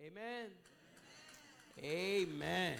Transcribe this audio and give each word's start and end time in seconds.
Amen. 0.00 0.46
Amen. 1.82 2.76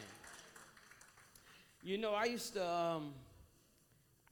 You 1.82 1.98
know, 1.98 2.12
I 2.14 2.26
used 2.26 2.54
to 2.54 2.64
um, 2.64 3.12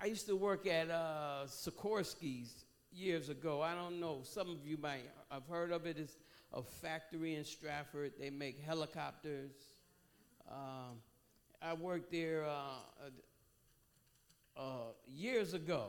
I 0.00 0.06
used 0.06 0.26
to 0.28 0.36
work 0.36 0.68
at 0.68 0.88
uh, 0.88 1.46
Sikorsky's 1.46 2.64
years 2.92 3.28
ago. 3.28 3.60
I 3.60 3.74
don't 3.74 3.98
know. 3.98 4.20
Some 4.22 4.50
of 4.50 4.64
you 4.64 4.76
might 4.80 5.10
have 5.32 5.42
heard 5.50 5.72
of 5.72 5.84
it. 5.86 5.98
It's 5.98 6.16
a 6.52 6.62
factory 6.62 7.34
in 7.34 7.44
Stratford. 7.44 8.12
They 8.20 8.30
make 8.30 8.62
helicopters. 8.64 9.50
Um, 10.48 10.98
I 11.60 11.74
worked 11.74 12.12
there 12.12 12.44
uh, 12.44 13.10
uh, 14.56 14.62
years 15.08 15.54
ago, 15.54 15.86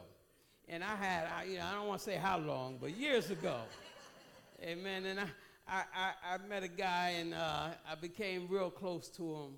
and 0.68 0.84
I 0.84 0.96
had 0.96 1.28
I, 1.38 1.44
you 1.44 1.58
know 1.60 1.66
I 1.66 1.76
don't 1.76 1.88
want 1.88 2.00
to 2.00 2.06
say 2.06 2.16
how 2.16 2.40
long, 2.40 2.80
but 2.82 2.98
years 2.98 3.30
ago. 3.30 3.58
Amen. 4.64 5.06
And 5.06 5.20
I, 5.20 5.28
I, 5.70 5.84
I, 5.96 6.36
I 6.36 6.48
met 6.48 6.64
a 6.64 6.68
guy, 6.68 7.16
and 7.20 7.34
uh, 7.34 7.70
I 7.90 7.96
became 7.96 8.48
real 8.50 8.70
close 8.70 9.10
to 9.10 9.24
him 9.24 9.52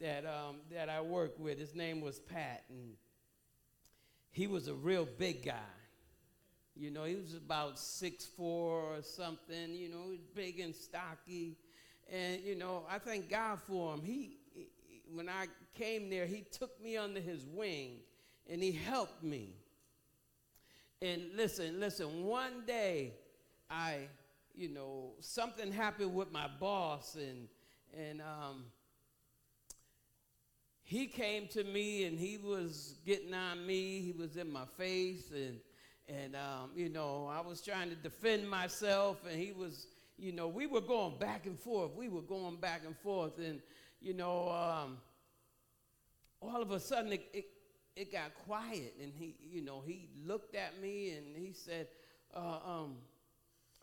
that 0.00 0.24
um, 0.24 0.56
that 0.72 0.88
I 0.88 1.00
worked 1.00 1.40
with. 1.40 1.58
His 1.58 1.74
name 1.74 2.00
was 2.00 2.20
Pat, 2.20 2.64
and 2.68 2.94
he 4.30 4.46
was 4.46 4.68
a 4.68 4.74
real 4.74 5.08
big 5.18 5.44
guy. 5.44 5.72
You 6.76 6.90
know, 6.90 7.04
he 7.04 7.16
was 7.16 7.34
about 7.34 7.78
six 7.78 8.24
four 8.24 8.96
or 8.96 9.02
something. 9.02 9.74
You 9.74 9.88
know, 9.88 10.02
he 10.04 10.10
was 10.10 10.26
big 10.34 10.60
and 10.60 10.74
stocky, 10.74 11.56
and 12.12 12.40
you 12.42 12.54
know, 12.54 12.84
I 12.90 12.98
thank 12.98 13.28
God 13.28 13.60
for 13.60 13.94
him. 13.94 14.02
He, 14.04 14.38
he 14.54 14.68
when 15.12 15.28
I 15.28 15.46
came 15.76 16.10
there, 16.10 16.26
he 16.26 16.44
took 16.50 16.80
me 16.82 16.96
under 16.96 17.20
his 17.20 17.44
wing, 17.46 17.98
and 18.48 18.62
he 18.62 18.72
helped 18.72 19.22
me. 19.22 19.54
And 21.02 21.22
listen, 21.34 21.80
listen. 21.80 22.24
One 22.24 22.64
day, 22.66 23.14
I, 23.68 24.08
you 24.54 24.68
know, 24.68 25.12
something 25.20 25.72
happened 25.72 26.14
with 26.14 26.32
my 26.32 26.48
boss, 26.60 27.16
and 27.16 27.48
and 27.98 28.20
um, 28.20 28.64
he 30.82 31.06
came 31.06 31.48
to 31.48 31.64
me 31.64 32.04
and 32.04 32.18
he 32.18 32.36
was 32.36 32.96
getting 33.06 33.34
on 33.34 33.66
me. 33.66 34.00
He 34.00 34.12
was 34.12 34.36
in 34.36 34.50
my 34.52 34.66
face 34.76 35.32
and 35.34 35.58
and 36.06 36.36
um, 36.36 36.70
you 36.76 36.90
know 36.90 37.30
I 37.32 37.40
was 37.40 37.62
trying 37.62 37.88
to 37.88 37.96
defend 37.96 38.48
myself 38.48 39.18
and 39.28 39.40
he 39.40 39.52
was 39.52 39.86
you 40.18 40.32
know 40.32 40.46
we 40.46 40.66
were 40.66 40.82
going 40.82 41.18
back 41.18 41.46
and 41.46 41.58
forth. 41.58 41.92
We 41.96 42.08
were 42.08 42.22
going 42.22 42.56
back 42.56 42.82
and 42.84 42.96
forth 42.98 43.38
and 43.38 43.60
you 44.00 44.14
know 44.14 44.50
um, 44.50 44.98
all 46.42 46.60
of 46.60 46.70
a 46.70 46.80
sudden 46.80 47.12
it, 47.12 47.26
it, 47.32 47.46
it 47.96 48.12
got 48.12 48.34
quiet 48.46 48.94
and 49.02 49.12
he 49.16 49.36
you 49.40 49.62
know 49.62 49.82
he 49.86 50.10
looked 50.26 50.54
at 50.54 50.80
me 50.82 51.12
and 51.12 51.36
he 51.36 51.52
said, 51.52 51.88
uh, 52.34 52.58
um, 52.66 52.96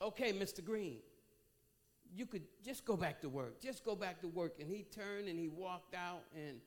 "Okay, 0.01 0.33
Mr. 0.33 0.63
Green." 0.63 0.97
You 2.13 2.25
could 2.25 2.43
just 2.65 2.83
go 2.83 2.97
back 2.97 3.21
to 3.21 3.29
work. 3.29 3.61
Just 3.61 3.85
go 3.85 3.95
back 3.95 4.19
to 4.19 4.27
work. 4.27 4.55
And 4.59 4.69
he 4.69 4.83
turned 4.83 5.29
and 5.29 5.39
he 5.39 5.47
walked 5.47 5.95
out 5.95 6.23
and 6.35 6.59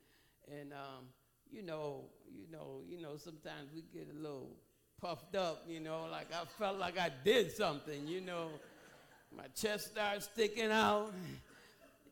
and 0.50 0.72
um, 0.72 1.04
you 1.50 1.62
know, 1.62 2.04
you 2.32 2.46
know, 2.50 2.80
you 2.88 3.00
know, 3.00 3.16
sometimes 3.16 3.70
we 3.74 3.82
get 3.92 4.08
a 4.10 4.18
little 4.18 4.50
puffed 5.00 5.36
up, 5.36 5.64
you 5.68 5.80
know, 5.80 6.06
like 6.10 6.28
I 6.32 6.44
felt 6.58 6.78
like 6.78 6.98
I 6.98 7.10
did 7.24 7.52
something, 7.52 8.06
you 8.06 8.20
know. 8.20 8.48
My 9.36 9.44
chest 9.54 9.90
started 9.92 10.22
sticking 10.22 10.70
out. 10.70 11.12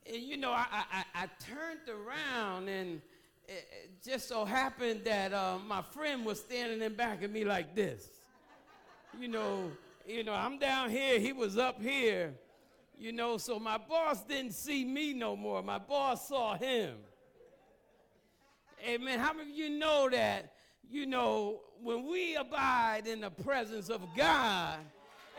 And 0.07 0.23
you 0.23 0.37
know, 0.37 0.51
I, 0.51 0.67
I, 0.71 1.05
I 1.15 1.27
turned 1.41 1.89
around 1.89 2.69
and 2.69 3.01
it, 3.49 3.69
it 3.85 4.05
just 4.05 4.29
so 4.29 4.45
happened 4.45 5.03
that 5.05 5.33
uh, 5.33 5.59
my 5.67 5.83
friend 5.83 6.25
was 6.25 6.41
standing 6.41 6.83
in 6.83 6.95
back 6.95 7.23
of 7.23 7.31
me 7.31 7.45
like 7.45 7.75
this. 7.75 8.09
You 9.19 9.29
know, 9.29 9.71
you 10.07 10.25
know, 10.25 10.35
I'm 10.35 10.59
down 10.59 10.91
here, 10.91 11.19
he 11.19 11.33
was 11.33 11.59
up 11.59 11.81
here. 11.81 12.35
You 12.99 13.13
know, 13.13 13.37
so 13.37 13.59
my 13.59 13.79
boss 13.79 14.23
didn't 14.23 14.53
see 14.53 14.85
me 14.85 15.13
no 15.13 15.35
more. 15.35 15.63
My 15.63 15.79
boss 15.79 16.29
saw 16.29 16.57
him. 16.57 16.95
Amen. 18.87 19.19
How 19.19 19.33
many 19.33 19.51
of 19.51 19.57
you 19.57 19.71
know 19.71 20.09
that, 20.11 20.53
you 20.91 21.07
know, 21.07 21.61
when 21.83 22.07
we 22.07 22.37
abide 22.37 23.07
in 23.07 23.21
the 23.21 23.31
presence 23.31 23.89
of 23.89 24.03
God, 24.17 24.79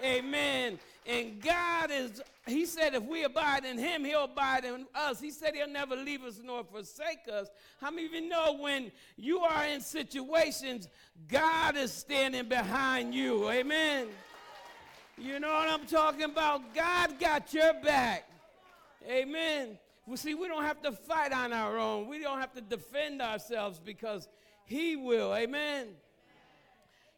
amen, 0.04 0.80
and 1.06 1.42
God 1.42 1.92
is, 1.92 2.22
He 2.48 2.66
said, 2.66 2.94
if 2.94 3.04
we 3.04 3.24
abide 3.24 3.66
in 3.66 3.78
Him, 3.78 4.06
He'll 4.06 4.26
abide 4.26 4.64
in 4.64 4.86
us. 4.96 5.20
He 5.20 5.32
said 5.32 5.56
He'll 5.56 5.68
never 5.68 5.96
leave 5.96 6.24
us 6.24 6.40
nor 6.44 6.64
forsake 6.64 7.28
us. 7.32 7.50
How 7.82 7.92
many 7.92 8.06
of 8.06 8.14
you 8.14 8.30
know 8.30 8.58
when 8.60 8.92
you 9.18 9.40
are 9.40 9.66
in 9.66 9.82
situations, 9.82 10.88
God 11.28 11.76
is 11.76 11.92
standing 11.92 12.48
behind 12.48 13.14
you? 13.14 13.50
Amen. 13.50 14.08
You 15.24 15.40
know 15.40 15.54
what 15.54 15.70
I'm 15.70 15.86
talking 15.86 16.24
about? 16.24 16.76
God 16.76 17.18
got 17.18 17.54
your 17.54 17.74
back. 17.82 18.28
Amen. 19.10 19.80
Well, 20.06 20.18
see, 20.18 20.34
we 20.34 20.50
don't 20.50 20.66
have 20.66 20.82
to 20.82 20.92
fight 20.92 21.32
on 21.32 21.54
our 21.54 21.78
own. 21.78 22.10
We 22.10 22.20
don't 22.20 22.42
have 22.42 22.52
to 22.56 22.62
defend 22.62 23.22
ourselves 23.22 23.80
because 23.80 24.28
He 24.66 24.98
will. 24.98 25.34
Amen. 25.34 25.88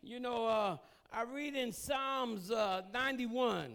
You 0.04 0.20
know, 0.20 0.46
uh, 0.46 0.78
I 1.12 1.24
read 1.24 1.56
in 1.56 1.72
Psalms 1.72 2.52
uh, 2.52 2.84
91, 2.94 3.74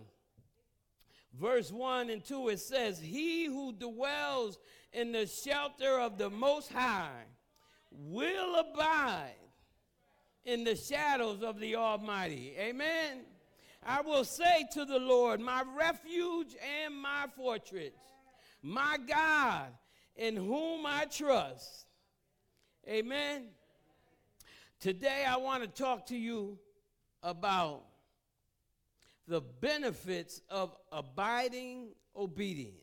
verse 1.37 1.73
1 1.73 2.11
and 2.11 2.25
2, 2.25 2.51
it 2.51 2.61
says, 2.61 3.01
He 3.01 3.47
who 3.47 3.73
dwells 3.73 4.59
in 4.93 5.11
the 5.11 5.27
shelter 5.27 5.99
of 5.99 6.19
the 6.19 6.31
Most 6.31 6.73
High 6.73 7.25
will 7.91 8.61
abide 8.61 9.35
in 10.45 10.63
the 10.63 10.77
shadows 10.77 11.43
of 11.43 11.59
the 11.59 11.75
Almighty. 11.75 12.55
Amen. 12.57 13.25
I 13.85 14.03
will 14.03 14.25
say 14.25 14.67
to 14.73 14.85
the 14.85 14.99
Lord, 14.99 15.41
my 15.41 15.63
refuge 15.77 16.55
and 16.85 16.95
my 16.95 17.27
fortress 17.37 17.93
my 18.63 18.99
God 19.09 19.69
in 20.17 20.37
whom 20.37 20.85
I 20.87 21.07
trust. 21.07 21.87
Amen. 22.89 23.45
Today 24.81 25.25
I 25.27 25.37
want 25.37 25.63
to 25.63 25.69
talk 25.69 26.07
to 26.07 26.17
you 26.17 26.59
about 27.23 27.85
the 29.29 29.41
benefits 29.41 30.41
of 30.49 30.75
abiding 30.91 31.89
obedience. 32.17 32.75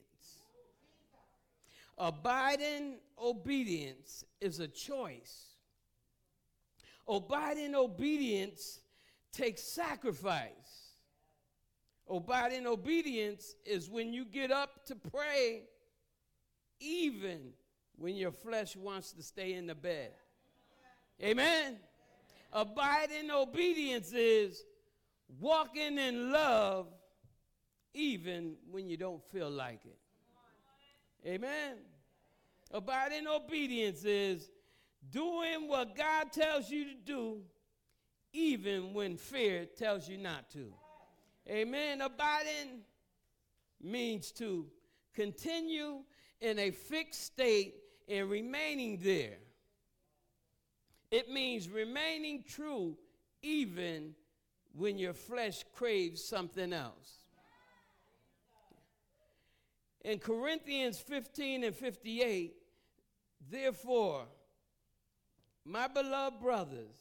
Abiding 1.97 2.97
obedience 3.19 4.23
is 4.39 4.59
a 4.59 4.67
choice. 4.67 5.45
Abiding 7.07 7.73
obedience 7.75 8.79
takes 9.31 9.63
sacrifice. 9.63 10.66
Abiding 12.09 12.65
obedience 12.65 13.55
is 13.65 13.89
when 13.89 14.13
you 14.13 14.23
get 14.23 14.51
up 14.51 14.85
to 14.85 14.95
pray, 14.95 15.63
even 16.79 17.51
when 17.97 18.15
your 18.15 18.31
flesh 18.31 18.75
wants 18.75 19.11
to 19.13 19.23
stay 19.23 19.53
in 19.53 19.67
the 19.67 19.75
bed. 19.75 20.11
Amen. 21.21 21.77
Abiding 22.53 23.29
obedience 23.31 24.13
is 24.13 24.63
walking 25.39 25.97
in 25.97 26.31
love 26.31 26.87
even 27.93 28.55
when 28.69 28.87
you 28.87 28.95
don't 28.95 29.23
feel 29.31 29.49
like 29.49 29.81
it. 29.85 29.97
Amen. 31.27 31.75
Abiding 32.71 33.27
obedience 33.27 34.05
is 34.05 34.49
doing 35.09 35.67
what 35.67 35.95
God 35.95 36.31
tells 36.31 36.69
you 36.69 36.85
to 36.85 36.95
do 37.05 37.41
even 38.33 38.93
when 38.93 39.17
fear 39.17 39.65
tells 39.65 40.07
you 40.07 40.17
not 40.17 40.49
to. 40.51 40.73
Amen. 41.49 42.01
Abiding 42.01 42.81
means 43.81 44.31
to 44.33 44.65
continue 45.13 45.99
in 46.41 46.59
a 46.59 46.71
fixed 46.71 47.23
state 47.23 47.75
and 48.09 48.29
remaining 48.29 48.99
there. 49.01 49.37
It 51.09 51.29
means 51.29 51.69
remaining 51.69 52.43
true 52.47 52.97
even 53.41 54.13
when 54.73 54.97
your 54.97 55.13
flesh 55.13 55.63
craves 55.73 56.23
something 56.23 56.73
else. 56.73 57.13
In 60.01 60.19
Corinthians 60.19 60.99
15 60.99 61.63
and 61.63 61.75
58, 61.75 62.55
therefore, 63.49 64.25
my 65.65 65.87
beloved 65.87 66.41
brothers, 66.41 66.95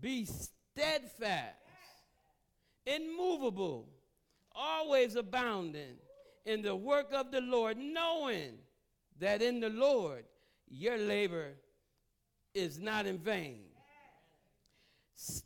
be 0.00 0.26
steadfast 0.26 1.59
immovable, 2.96 3.88
always 4.54 5.16
abounding 5.16 5.96
in 6.44 6.62
the 6.62 6.74
work 6.74 7.12
of 7.12 7.30
the 7.30 7.40
Lord, 7.40 7.76
knowing 7.78 8.58
that 9.18 9.42
in 9.42 9.60
the 9.60 9.68
Lord 9.68 10.24
your 10.68 10.98
labor 10.98 11.54
is 12.54 12.78
not 12.78 13.06
in 13.06 13.18
vain. 13.18 13.60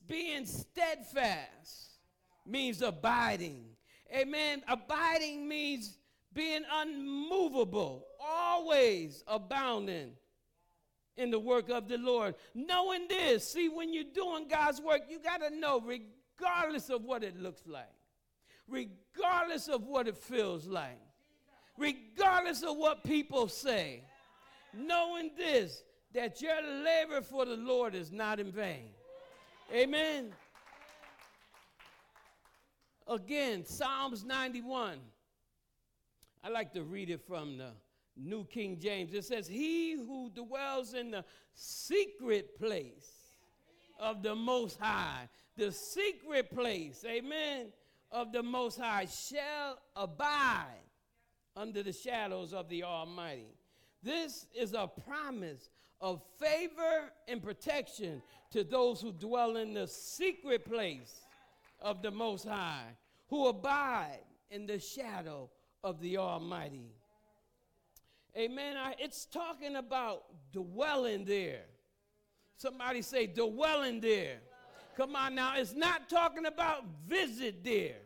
Being 0.07 0.47
steadfast 0.47 1.99
means 2.47 2.81
abiding. 2.83 3.65
Amen. 4.15 4.63
Abiding 4.69 5.49
means 5.49 5.99
being 6.33 6.63
unmovable, 6.73 8.07
always 8.21 9.25
abounding 9.27 10.13
in 11.17 11.31
the 11.31 11.39
work 11.39 11.71
of 11.71 11.89
the 11.89 11.99
Lord. 11.99 12.35
Knowing 12.55 13.09
this, 13.09 13.53
see, 13.53 13.69
when 13.69 13.93
you're 13.93 14.05
doing 14.05 14.49
God's 14.49 14.81
work, 14.81 15.03
you 15.09 15.19
got 15.21 15.39
to 15.39 15.51
know, 15.51 15.81
regardless 15.81 16.24
of 16.91 17.05
what 17.05 17.23
it 17.23 17.37
looks 17.41 17.63
like, 17.67 17.93
regardless 18.69 19.69
of 19.69 19.87
what 19.87 20.09
it 20.09 20.17
feels 20.17 20.67
like, 20.67 21.01
regardless 21.77 22.63
of 22.63 22.77
what 22.77 23.05
people 23.05 23.49
say, 23.49 24.03
knowing 24.73 25.31
this, 25.37 25.83
that 26.13 26.41
your 26.41 26.63
labor 26.63 27.21
for 27.21 27.45
the 27.45 27.57
Lord 27.57 27.95
is 27.95 28.13
not 28.13 28.39
in 28.39 28.53
vain. 28.53 28.91
Amen. 29.73 30.33
Again, 33.09 33.65
Psalms 33.65 34.25
91. 34.25 34.99
I 36.43 36.49
like 36.49 36.73
to 36.75 36.83
read 36.83 37.11
it 37.11 37.27
from 37.27 37.59
the 37.59 37.71
New 38.17 38.45
King 38.45 38.79
James. 38.79 39.13
It 39.13 39.25
says, 39.25 39.49
He 39.49 39.93
who 39.93 40.31
dwells 40.31 40.95
in 40.95 41.11
the 41.11 41.25
secret 41.55 42.59
place 42.59 43.14
of 43.99 44.23
the 44.23 44.35
Most 44.35 44.79
High, 44.79 45.29
the 45.57 45.73
secret 45.73 46.51
place, 46.55 47.05
amen, 47.07 47.67
of 48.11 48.33
the 48.33 48.43
Most 48.43 48.79
High 48.79 49.07
shall 49.07 49.79
abide 49.97 50.67
under 51.57 51.83
the 51.83 51.93
shadows 51.93 52.53
of 52.53 52.69
the 52.69 52.83
Almighty. 52.83 53.55
This 54.03 54.47
is 54.55 54.75
a 54.75 54.91
promise 55.09 55.71
of 56.01 56.21
favor 56.39 57.11
and 57.29 57.43
protection 57.43 58.23
to 58.51 58.65
those 58.65 59.01
who 59.01 59.13
dwell 59.13 59.57
in 59.57 59.75
the 59.75 59.87
secret 59.87 60.65
place 60.65 61.21
of 61.81 62.03
the 62.03 62.11
Most 62.11 62.47
High, 62.47 62.89
who 63.29 63.49
abide 63.49 64.21
in 64.51 64.67
the 64.67 64.79
shadow 64.79 65.49
of 65.83 66.01
the 66.01 66.19
Almighty. 66.19 66.93
Amen. 68.37 68.77
I, 68.77 68.95
it's 68.99 69.27
talking 69.27 69.77
about 69.77 70.25
dwelling 70.53 71.25
there. 71.25 71.65
Somebody 72.57 73.03
say, 73.03 73.27
dwelling 73.27 74.01
there. 74.01 74.39
Come 74.97 75.17
on 75.17 75.35
now. 75.35 75.57
It's 75.57 75.75
not 75.75 76.09
talking 76.09 76.47
about 76.47 76.85
visit 77.07 77.65
there, 77.65 77.97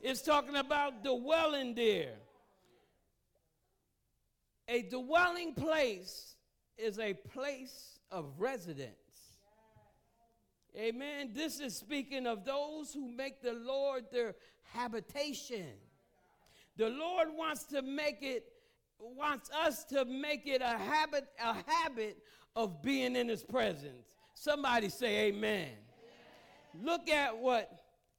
it's 0.00 0.22
talking 0.22 0.56
about 0.56 1.04
dwelling 1.04 1.74
there. 1.74 2.14
A 4.70 4.82
dwelling 4.82 5.54
place 5.54 6.34
is 6.76 6.98
a 6.98 7.14
place 7.14 7.98
of 8.10 8.26
residence. 8.38 8.92
Amen. 10.76 11.30
This 11.34 11.58
is 11.58 11.74
speaking 11.74 12.26
of 12.26 12.44
those 12.44 12.92
who 12.92 13.10
make 13.10 13.42
the 13.42 13.54
Lord 13.54 14.04
their 14.12 14.34
habitation. 14.74 15.72
The 16.76 16.90
Lord 16.90 17.28
wants 17.34 17.64
to 17.64 17.82
make 17.82 18.18
it 18.22 18.44
wants 19.00 19.48
us 19.50 19.84
to 19.84 20.04
make 20.04 20.46
it 20.46 20.60
a 20.60 20.76
habit 20.76 21.24
a 21.42 21.54
habit 21.66 22.18
of 22.56 22.82
being 22.82 23.16
in 23.16 23.28
his 23.28 23.42
presence. 23.42 24.16
Somebody 24.34 24.88
say 24.88 25.26
amen. 25.28 25.68
amen. 25.68 26.84
Look 26.84 27.08
at 27.08 27.36
what 27.36 27.70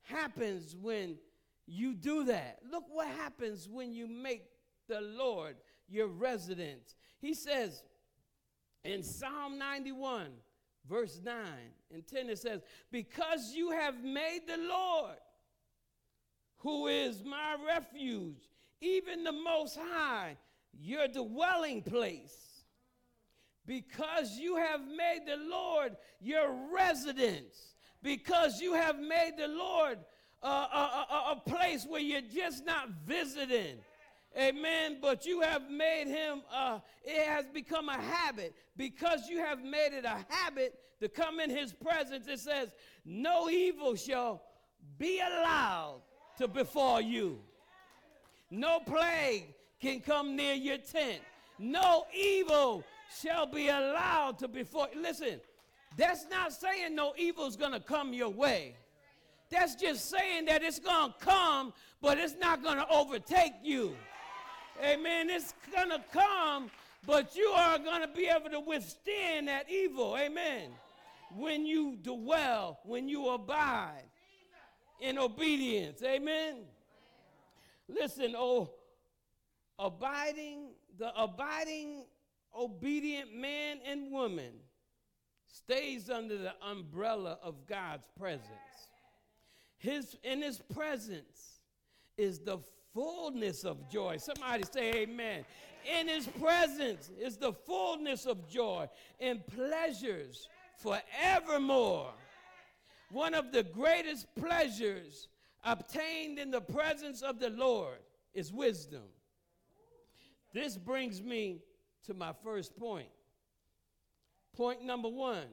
happens 0.03 0.75
when 0.75 1.17
you 1.65 1.93
do 1.93 2.25
that. 2.25 2.59
Look 2.69 2.83
what 2.91 3.07
happens 3.07 3.67
when 3.69 3.93
you 3.93 4.07
make 4.07 4.43
the 4.87 5.01
Lord 5.01 5.55
your 5.87 6.07
residence. 6.07 6.95
He 7.19 7.33
says 7.33 7.83
in 8.83 9.03
Psalm 9.03 9.57
91 9.57 10.29
verse 10.89 11.21
9 11.23 11.35
and 11.93 12.05
10 12.05 12.29
it 12.29 12.39
says, 12.39 12.61
Because 12.91 13.53
you 13.53 13.71
have 13.71 14.03
made 14.03 14.41
the 14.47 14.57
Lord, 14.57 15.17
who 16.57 16.87
is 16.87 17.23
my 17.23 17.55
refuge, 17.65 18.49
even 18.81 19.23
the 19.23 19.31
Most 19.31 19.77
High, 19.77 20.37
your 20.73 21.07
dwelling 21.07 21.81
place. 21.81 22.48
Because 23.69 24.39
you 24.39 24.55
have 24.55 24.81
made 24.81 25.27
the 25.27 25.37
Lord 25.37 25.95
your 26.19 26.55
residence. 26.73 27.75
Because 28.01 28.59
you 28.59 28.73
have 28.73 28.97
made 28.97 29.33
the 29.37 29.47
Lord 29.47 29.99
uh, 30.41 30.47
a, 30.47 31.13
a, 31.13 31.31
a 31.33 31.41
place 31.47 31.85
where 31.87 32.01
you're 32.01 32.19
just 32.33 32.65
not 32.65 32.89
visiting. 33.05 33.77
Amen. 34.35 34.97
But 34.99 35.23
you 35.27 35.41
have 35.41 35.69
made 35.69 36.07
him, 36.07 36.41
uh, 36.51 36.79
it 37.03 37.27
has 37.27 37.45
become 37.45 37.89
a 37.89 38.01
habit. 38.01 38.55
Because 38.75 39.29
you 39.29 39.37
have 39.37 39.63
made 39.63 39.93
it 39.93 40.03
a 40.03 40.25
habit 40.29 40.73
to 40.99 41.07
come 41.07 41.39
in 41.39 41.51
his 41.51 41.71
presence, 41.71 42.27
it 42.27 42.39
says, 42.39 42.69
No 43.05 43.51
evil 43.51 43.95
shall 43.95 44.41
be 44.97 45.19
allowed 45.19 46.01
to 46.39 46.47
befall 46.47 46.99
you. 46.99 47.37
No 48.49 48.79
plague 48.79 49.53
can 49.79 49.99
come 49.99 50.35
near 50.35 50.55
your 50.55 50.79
tent. 50.79 51.21
No 51.59 52.07
evil 52.17 52.83
shall 53.21 53.45
be 53.45 53.67
allowed 53.69 54.39
to 54.39 54.47
before. 54.47 54.87
Listen, 54.95 55.39
that's 55.97 56.25
not 56.29 56.53
saying 56.53 56.95
no 56.95 57.13
evil's 57.17 57.55
to 57.71 57.79
come 57.79 58.13
your 58.13 58.29
way. 58.29 58.75
That's 59.49 59.75
just 59.75 60.09
saying 60.09 60.45
that 60.45 60.61
it's 60.61 60.79
to 60.79 61.13
come, 61.19 61.73
but 62.01 62.17
it's 62.17 62.35
not 62.39 62.61
to 62.77 62.87
overtake 62.89 63.53
you. 63.63 63.95
Amen. 64.83 65.29
It's 65.29 65.53
to 65.89 66.03
come, 66.13 66.69
but 67.05 67.35
you 67.35 67.47
are 67.47 67.79
to 68.01 68.07
be 68.07 68.27
able 68.27 68.49
to 68.51 68.59
withstand 68.59 69.47
that 69.47 69.69
evil. 69.69 70.15
Amen. 70.17 70.69
When 71.35 71.65
you 71.65 71.97
dwell, 72.01 72.79
when 72.83 73.09
you 73.09 73.29
abide 73.29 74.03
in 74.99 75.17
obedience. 75.17 76.01
Amen. 76.03 76.57
Listen, 77.87 78.35
oh, 78.37 78.69
abiding, 79.77 80.69
the 80.97 81.11
abiding, 81.19 82.03
obedient 82.57 83.35
man 83.35 83.77
and 83.85 84.11
woman 84.11 84.51
stays 85.47 86.09
under 86.09 86.37
the 86.37 86.53
umbrella 86.61 87.37
of 87.43 87.65
God's 87.67 88.05
presence. 88.17 88.49
His, 89.77 90.17
in 90.23 90.41
his 90.41 90.59
presence 90.59 91.61
is 92.17 92.39
the 92.39 92.59
fullness 92.93 93.63
of 93.63 93.89
joy. 93.89 94.17
Somebody 94.17 94.63
say 94.71 94.93
amen. 95.03 95.45
In 95.99 96.07
his 96.07 96.27
presence 96.27 97.09
is 97.19 97.37
the 97.37 97.53
fullness 97.53 98.25
of 98.25 98.49
joy 98.49 98.87
and 99.19 99.45
pleasures 99.47 100.49
forevermore. 100.77 102.11
One 103.11 103.33
of 103.33 103.51
the 103.51 103.63
greatest 103.63 104.27
pleasures 104.35 105.29
obtained 105.63 106.39
in 106.39 106.51
the 106.51 106.61
presence 106.61 107.21
of 107.21 107.39
the 107.39 107.49
Lord 107.49 107.99
is 108.33 108.51
wisdom. 108.51 109.03
This 110.53 110.77
brings 110.77 111.21
me 111.21 111.61
to 112.09 112.15
my 112.15 112.33
first 112.43 112.75
point. 112.75 113.07
Point 114.57 114.83
number 114.83 115.07
one 115.07 115.45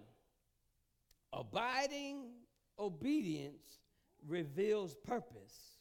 abiding 1.31 2.31
obedience 2.79 3.81
reveals 4.27 4.95
purpose. 5.07 5.77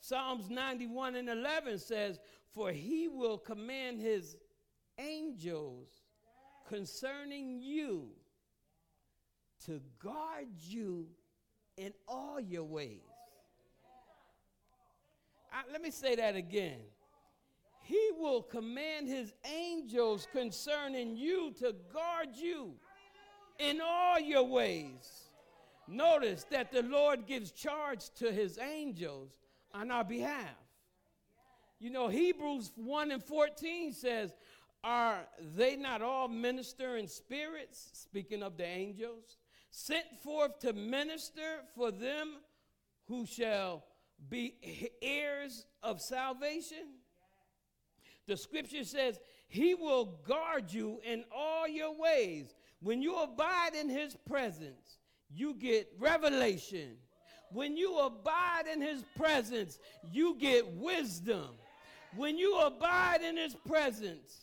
Psalms 0.00 0.48
91 0.48 1.16
and 1.16 1.28
11 1.28 1.80
says, 1.80 2.18
For 2.54 2.72
he 2.72 3.08
will 3.08 3.36
command 3.36 4.00
his 4.00 4.36
angels 4.98 5.88
concerning 6.66 7.60
you 7.60 8.08
to 9.66 9.82
guard 10.02 10.48
you 10.60 11.08
in 11.76 11.92
all 12.08 12.40
your 12.40 12.64
ways. 12.64 13.02
I, 15.52 15.70
let 15.70 15.82
me 15.82 15.90
say 15.90 16.16
that 16.16 16.36
again. 16.36 16.80
He 17.92 18.10
will 18.18 18.40
command 18.40 19.06
his 19.06 19.34
angels 19.44 20.26
concerning 20.32 21.14
you 21.14 21.52
to 21.58 21.74
guard 21.92 22.28
you 22.34 22.72
in 23.58 23.82
all 23.82 24.18
your 24.18 24.44
ways. 24.44 25.28
Notice 25.86 26.46
that 26.50 26.72
the 26.72 26.84
Lord 26.84 27.26
gives 27.26 27.50
charge 27.50 28.08
to 28.14 28.32
his 28.32 28.58
angels 28.58 29.36
on 29.74 29.90
our 29.90 30.04
behalf. 30.04 30.56
You 31.80 31.90
know, 31.90 32.08
Hebrews 32.08 32.72
1 32.76 33.10
and 33.10 33.22
14 33.22 33.92
says, 33.92 34.32
Are 34.82 35.28
they 35.54 35.76
not 35.76 36.00
all 36.00 36.28
ministering 36.28 37.08
spirits, 37.08 37.90
speaking 37.92 38.42
of 38.42 38.56
the 38.56 38.64
angels, 38.64 39.36
sent 39.70 40.06
forth 40.24 40.60
to 40.60 40.72
minister 40.72 41.60
for 41.76 41.90
them 41.90 42.36
who 43.06 43.26
shall 43.26 43.84
be 44.30 44.54
heirs 45.02 45.66
of 45.82 46.00
salvation? 46.00 47.01
The 48.32 48.38
scripture 48.38 48.84
says, 48.84 49.20
He 49.46 49.74
will 49.74 50.18
guard 50.26 50.72
you 50.72 51.00
in 51.04 51.24
all 51.30 51.68
your 51.68 51.94
ways. 51.94 52.54
When 52.80 53.02
you 53.02 53.16
abide 53.16 53.74
in 53.78 53.90
His 53.90 54.16
presence, 54.26 54.96
you 55.30 55.54
get 55.54 55.92
revelation 55.98 56.96
when 57.52 57.76
you 57.76 57.98
abide 57.98 58.64
in 58.72 58.80
his 58.80 59.04
presence, 59.16 59.78
you 60.10 60.36
get 60.38 60.66
wisdom. 60.76 61.48
When 62.16 62.38
you 62.38 62.58
abide 62.60 63.22
in 63.22 63.36
his 63.36 63.54
presence, 63.54 64.40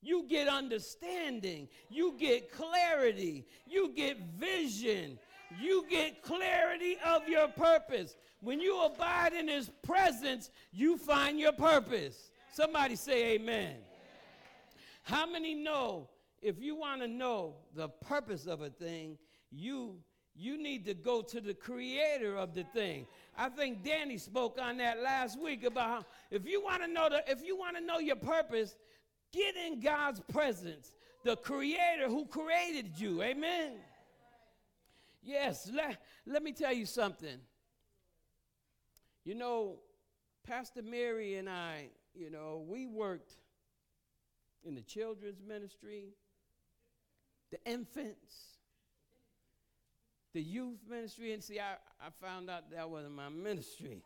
you 0.00 0.26
get 0.28 0.48
understanding, 0.48 1.68
you 1.88 2.14
get 2.18 2.52
clarity, 2.52 3.46
you 3.66 3.92
get 3.94 4.18
vision, 4.38 5.18
you 5.60 5.84
get 5.90 6.22
clarity 6.22 6.96
of 7.04 7.28
your 7.28 7.48
purpose. 7.48 8.16
When 8.40 8.60
you 8.60 8.82
abide 8.82 9.32
in 9.34 9.48
his 9.48 9.70
presence, 9.82 10.50
you 10.72 10.96
find 10.96 11.38
your 11.38 11.52
purpose. 11.52 12.30
Somebody 12.52 12.96
say 12.96 13.34
amen. 13.34 13.76
How 15.02 15.26
many 15.26 15.54
know 15.54 16.08
if 16.42 16.60
you 16.60 16.76
want 16.76 17.00
to 17.02 17.08
know 17.08 17.54
the 17.74 17.88
purpose 17.88 18.46
of 18.46 18.60
a 18.60 18.70
thing, 18.70 19.18
you 19.50 19.98
You 20.34 20.56
need 20.56 20.84
to 20.86 20.94
go 20.94 21.22
to 21.22 21.40
the 21.40 21.54
creator 21.54 22.36
of 22.36 22.54
the 22.54 22.64
thing. 22.64 23.06
I 23.36 23.48
think 23.48 23.84
Danny 23.84 24.16
spoke 24.16 24.58
on 24.60 24.78
that 24.78 25.02
last 25.02 25.38
week 25.40 25.64
about 25.64 25.88
how 25.88 26.04
if 26.30 26.46
you 26.46 26.62
want 26.62 26.82
to 26.82 26.88
know 26.88 27.08
the, 27.08 27.22
if 27.30 27.44
you 27.44 27.58
want 27.58 27.76
to 27.76 27.82
know 27.82 27.98
your 27.98 28.16
purpose, 28.16 28.76
get 29.32 29.54
in 29.56 29.80
God's 29.80 30.20
presence, 30.32 30.92
the 31.24 31.36
creator 31.36 32.08
who 32.08 32.24
created 32.26 32.92
you. 32.96 33.22
Amen. 33.22 33.72
Yes, 35.22 35.70
let, 35.74 35.98
let 36.26 36.42
me 36.42 36.52
tell 36.52 36.72
you 36.72 36.86
something. 36.86 37.38
You 39.24 39.34
know, 39.34 39.80
Pastor 40.46 40.82
Mary 40.82 41.36
and 41.36 41.48
I, 41.48 41.90
you 42.14 42.30
know, 42.30 42.64
we 42.68 42.86
worked 42.86 43.32
in 44.64 44.74
the 44.74 44.82
children's 44.82 45.40
ministry, 45.46 46.14
the 47.50 47.58
infants, 47.64 48.34
the 50.32 50.42
youth 50.42 50.78
ministry, 50.88 51.32
and 51.32 51.42
see, 51.42 51.58
I, 51.58 51.74
I 52.00 52.10
found 52.20 52.48
out 52.50 52.70
that 52.70 52.88
wasn't 52.88 53.14
my 53.14 53.28
ministry. 53.28 54.02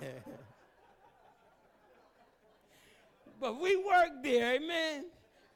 but 3.40 3.60
we 3.60 3.76
worked 3.76 4.22
there, 4.22 4.54
amen. 4.56 5.06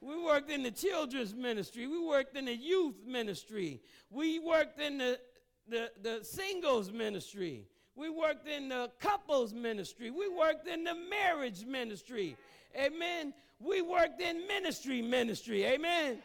We 0.01 0.23
worked 0.23 0.49
in 0.49 0.63
the 0.63 0.71
children's 0.71 1.35
ministry. 1.35 1.85
We 1.85 2.03
worked 2.03 2.35
in 2.35 2.45
the 2.45 2.55
youth 2.55 2.95
ministry. 3.05 3.81
We 4.09 4.39
worked 4.39 4.79
in 4.79 4.97
the, 4.97 5.19
the, 5.67 5.91
the 6.01 6.23
singles 6.23 6.91
ministry. 6.91 7.67
We 7.95 8.09
worked 8.09 8.47
in 8.47 8.69
the 8.69 8.89
couples 8.99 9.53
ministry. 9.53 10.11
We 10.11 10.29
worked 10.29 10.67
in 10.67 10.83
the 10.83 10.95
marriage 10.95 11.65
ministry. 11.65 12.37
Amen. 12.75 13.33
We 13.59 13.81
worked 13.81 14.21
in 14.21 14.47
ministry 14.47 15.01
ministry. 15.01 15.65
Amen. 15.65 16.19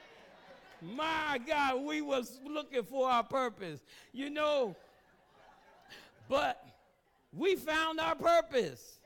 My 0.80 1.40
God, 1.46 1.82
we 1.82 2.02
was 2.02 2.38
looking 2.46 2.84
for 2.84 3.08
our 3.08 3.24
purpose. 3.24 3.80
You 4.12 4.30
know, 4.30 4.76
but 6.28 6.64
we 7.36 7.56
found 7.56 8.00
our 8.00 8.14
purpose. 8.14 8.98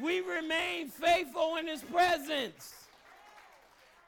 We 0.00 0.20
remain 0.20 0.88
faithful 0.88 1.56
in 1.56 1.66
his 1.66 1.82
presence. 1.82 2.74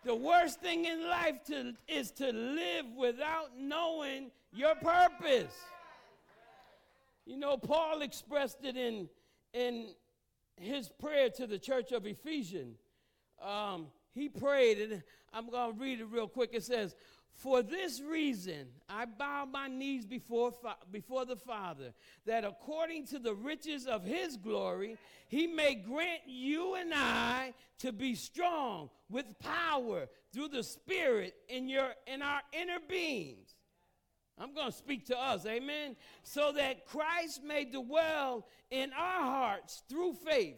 The 0.04 0.14
worst 0.14 0.60
thing 0.60 0.84
in 0.84 1.08
life 1.08 1.44
to, 1.48 1.74
is 1.86 2.10
to 2.12 2.32
live 2.32 2.86
without 2.96 3.50
knowing 3.58 4.30
your 4.52 4.74
purpose. 4.76 5.54
You 7.28 7.36
know, 7.36 7.58
Paul 7.58 8.00
expressed 8.00 8.64
it 8.64 8.78
in, 8.78 9.06
in 9.52 9.88
his 10.56 10.88
prayer 10.88 11.28
to 11.36 11.46
the 11.46 11.58
church 11.58 11.92
of 11.92 12.06
Ephesians. 12.06 12.78
Um, 13.46 13.88
he 14.14 14.30
prayed, 14.30 14.78
and 14.78 15.02
I'm 15.34 15.50
going 15.50 15.74
to 15.74 15.78
read 15.78 16.00
it 16.00 16.06
real 16.10 16.26
quick. 16.26 16.50
It 16.54 16.64
says, 16.64 16.94
For 17.34 17.60
this 17.60 18.00
reason 18.00 18.68
I 18.88 19.04
bow 19.04 19.44
my 19.44 19.68
knees 19.68 20.06
before, 20.06 20.54
before 20.90 21.26
the 21.26 21.36
Father, 21.36 21.92
that 22.24 22.46
according 22.46 23.08
to 23.08 23.18
the 23.18 23.34
riches 23.34 23.86
of 23.86 24.04
his 24.04 24.38
glory, 24.38 24.96
he 25.28 25.46
may 25.46 25.74
grant 25.74 26.22
you 26.26 26.76
and 26.76 26.94
I 26.94 27.52
to 27.80 27.92
be 27.92 28.14
strong 28.14 28.88
with 29.10 29.26
power 29.38 30.08
through 30.32 30.48
the 30.48 30.62
Spirit 30.62 31.34
in, 31.50 31.68
your, 31.68 31.90
in 32.06 32.22
our 32.22 32.40
inner 32.54 32.78
beings. 32.88 33.54
I'm 34.40 34.54
going 34.54 34.70
to 34.70 34.76
speak 34.76 35.06
to 35.06 35.18
us, 35.18 35.46
amen? 35.46 35.96
So 36.22 36.52
that 36.52 36.86
Christ 36.86 37.42
may 37.44 37.64
dwell 37.64 38.46
in 38.70 38.92
our 38.92 39.22
hearts 39.22 39.82
through 39.88 40.14
faith. 40.14 40.56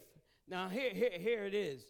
Now, 0.49 0.69
here, 0.69 0.91
here, 0.93 1.19
here 1.19 1.45
it 1.45 1.55
is 1.55 1.87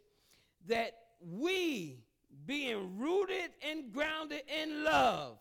that 0.68 0.92
we, 1.20 1.98
being 2.46 2.98
rooted 2.98 3.50
and 3.68 3.92
grounded 3.92 4.42
in 4.62 4.84
love, 4.84 5.38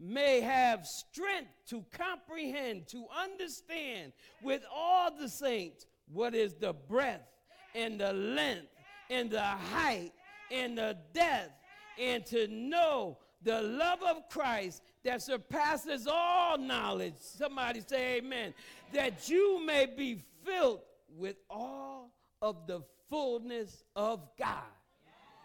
may 0.00 0.40
have 0.40 0.84
strength 0.84 1.52
to 1.68 1.84
comprehend, 1.92 2.88
to 2.88 3.04
understand 3.16 4.12
with 4.42 4.62
all 4.74 5.14
the 5.16 5.28
saints 5.28 5.86
what 6.12 6.34
is 6.34 6.54
the 6.54 6.72
breadth 6.72 7.28
and 7.74 8.00
the 8.00 8.12
length 8.12 8.68
and 9.10 9.30
the 9.30 9.40
height 9.40 10.12
and 10.50 10.76
the 10.76 10.96
depth, 11.14 11.52
and 11.98 12.26
to 12.26 12.48
know 12.48 13.18
the 13.44 13.60
love 13.62 14.02
of 14.02 14.28
Christ 14.28 14.82
that 15.04 15.22
surpasses 15.22 16.06
all 16.10 16.58
knowledge. 16.58 17.14
Somebody 17.18 17.80
say 17.86 18.18
amen. 18.18 18.54
That 18.92 19.28
you 19.28 19.64
may 19.64 19.86
be 19.86 20.22
filled 20.44 20.80
with 21.16 21.36
all 21.50 22.12
of 22.40 22.66
the 22.66 22.82
fullness 23.08 23.84
of 23.94 24.20
God. 24.38 24.64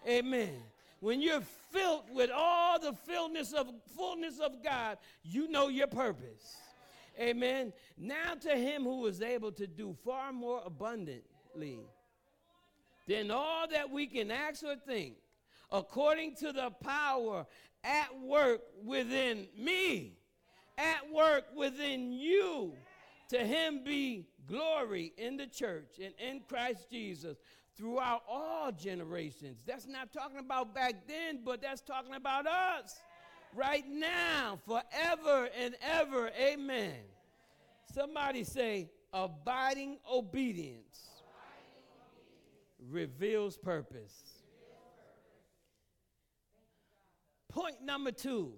Amen. 0.08 0.62
When 1.00 1.22
you're 1.22 1.44
filled 1.72 2.06
with 2.13 2.32
all 2.34 2.80
the 2.80 2.94
fullness 2.94 3.54
of 3.54 3.68
fullness 3.96 4.39
of 4.39 4.63
God, 4.63 4.98
you 5.24 5.50
know 5.50 5.68
your 5.68 5.88
purpose. 5.88 6.56
Amen. 7.20 7.74
Now 7.98 8.36
to 8.42 8.56
him 8.56 8.84
who 8.84 9.06
is 9.08 9.22
able 9.22 9.51
to 9.54 9.68
do 9.68 9.96
far 10.06 10.32
more 10.32 10.62
abundantly 10.66 11.80
than 13.08 13.32
all 13.32 13.68
that 13.70 13.89
we 13.89 14.08
can 14.08 14.32
ask 14.32 14.63
or 14.63 14.75
think, 14.75 15.16
according 15.72 16.36
to 16.36 16.51
the 16.51 16.72
power 16.82 17.46
at 17.88 18.20
work 18.22 18.62
within 18.84 19.48
me, 19.58 20.17
at 20.77 21.12
work 21.12 21.46
within 21.56 22.12
you. 22.12 22.74
To 23.29 23.39
him 23.39 23.84
be 23.84 24.27
glory 24.48 25.13
in 25.17 25.38
the 25.38 25.48
church 25.48 26.00
and 26.03 26.13
in 26.20 26.41
Christ 26.48 26.88
Jesus 26.91 27.38
throughout 27.75 28.24
all 28.27 28.72
generations. 28.72 29.60
That's 29.65 29.88
not 29.88 30.12
talking 30.13 30.39
about 30.39 30.75
back 30.75 31.08
then, 31.08 31.39
but 31.44 31.62
that's 31.62 31.82
talking 31.82 32.15
about 32.15 32.48
us 32.48 32.96
right 33.56 33.88
now, 33.88 34.60
forever 34.65 35.50
and 35.58 35.75
ever. 35.82 36.29
Amen. 36.39 36.96
Somebody 37.94 38.44
say, 38.44 38.89
abiding 39.13 39.98
obedience, 40.12 41.08
reveals 42.89 43.58
purpose. 43.58 44.37
Point 47.58 47.82
number 47.84 48.12
two 48.12 48.54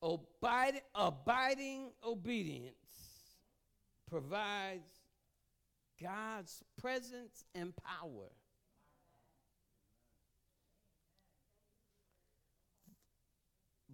abiding, 0.00 0.82
abiding 0.94 1.90
obedience 2.06 2.76
provides 4.08 4.86
God's 6.00 6.62
presence 6.80 7.44
and 7.56 7.72
power. 7.74 8.28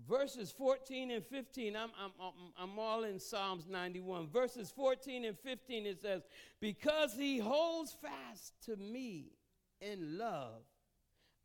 Verses 0.07 0.53
14 0.53 1.11
and 1.11 1.25
15, 1.25 1.77
I'm, 1.77 1.89
I'm, 1.99 2.33
I'm 2.59 2.79
all 2.79 3.05
in 3.05 3.19
Psalms 3.19 3.67
91. 3.71 4.29
Verses 4.29 4.71
14 4.71 5.25
and 5.25 5.39
15, 5.39 5.87
it 5.87 6.03
says, 6.03 6.25
Because 6.61 7.15
he 7.15 7.39
holds 7.39 7.97
fast 8.03 8.53
to 8.67 8.77
me 8.77 9.33
in 9.81 10.19
love, 10.19 10.61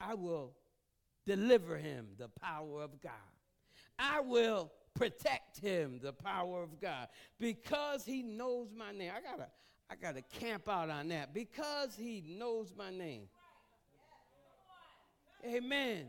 I 0.02 0.16
will 0.16 0.56
deliver 1.26 1.78
him 1.78 2.08
the 2.18 2.30
power 2.30 2.82
of 2.82 3.02
God. 3.02 3.12
I 3.98 4.22
will 4.22 4.72
protect 4.94 5.60
him 5.60 6.00
the 6.02 6.14
power 6.14 6.64
of 6.64 6.80
God 6.80 7.08
because 7.40 8.06
he 8.06 8.24
knows 8.24 8.70
my 8.76 8.92
name. 8.92 9.12
I 9.16 9.22
got 9.22 9.38
to 9.38 9.48
I 9.90 9.96
got 9.96 10.16
to 10.16 10.40
camp 10.40 10.68
out 10.68 10.90
on 10.90 11.10
that 11.10 11.34
because 11.34 11.96
he 11.96 12.24
knows 12.28 12.74
my 12.76 12.90
name. 12.90 13.28
Amen. 15.46 16.08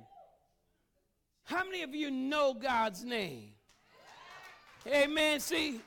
How 1.45 1.65
many 1.65 1.83
of 1.83 1.95
you 1.95 2.11
know 2.11 2.55
God's 2.55 3.05
name? 3.05 3.51
Amen. 4.87 5.41
See, 5.41 5.81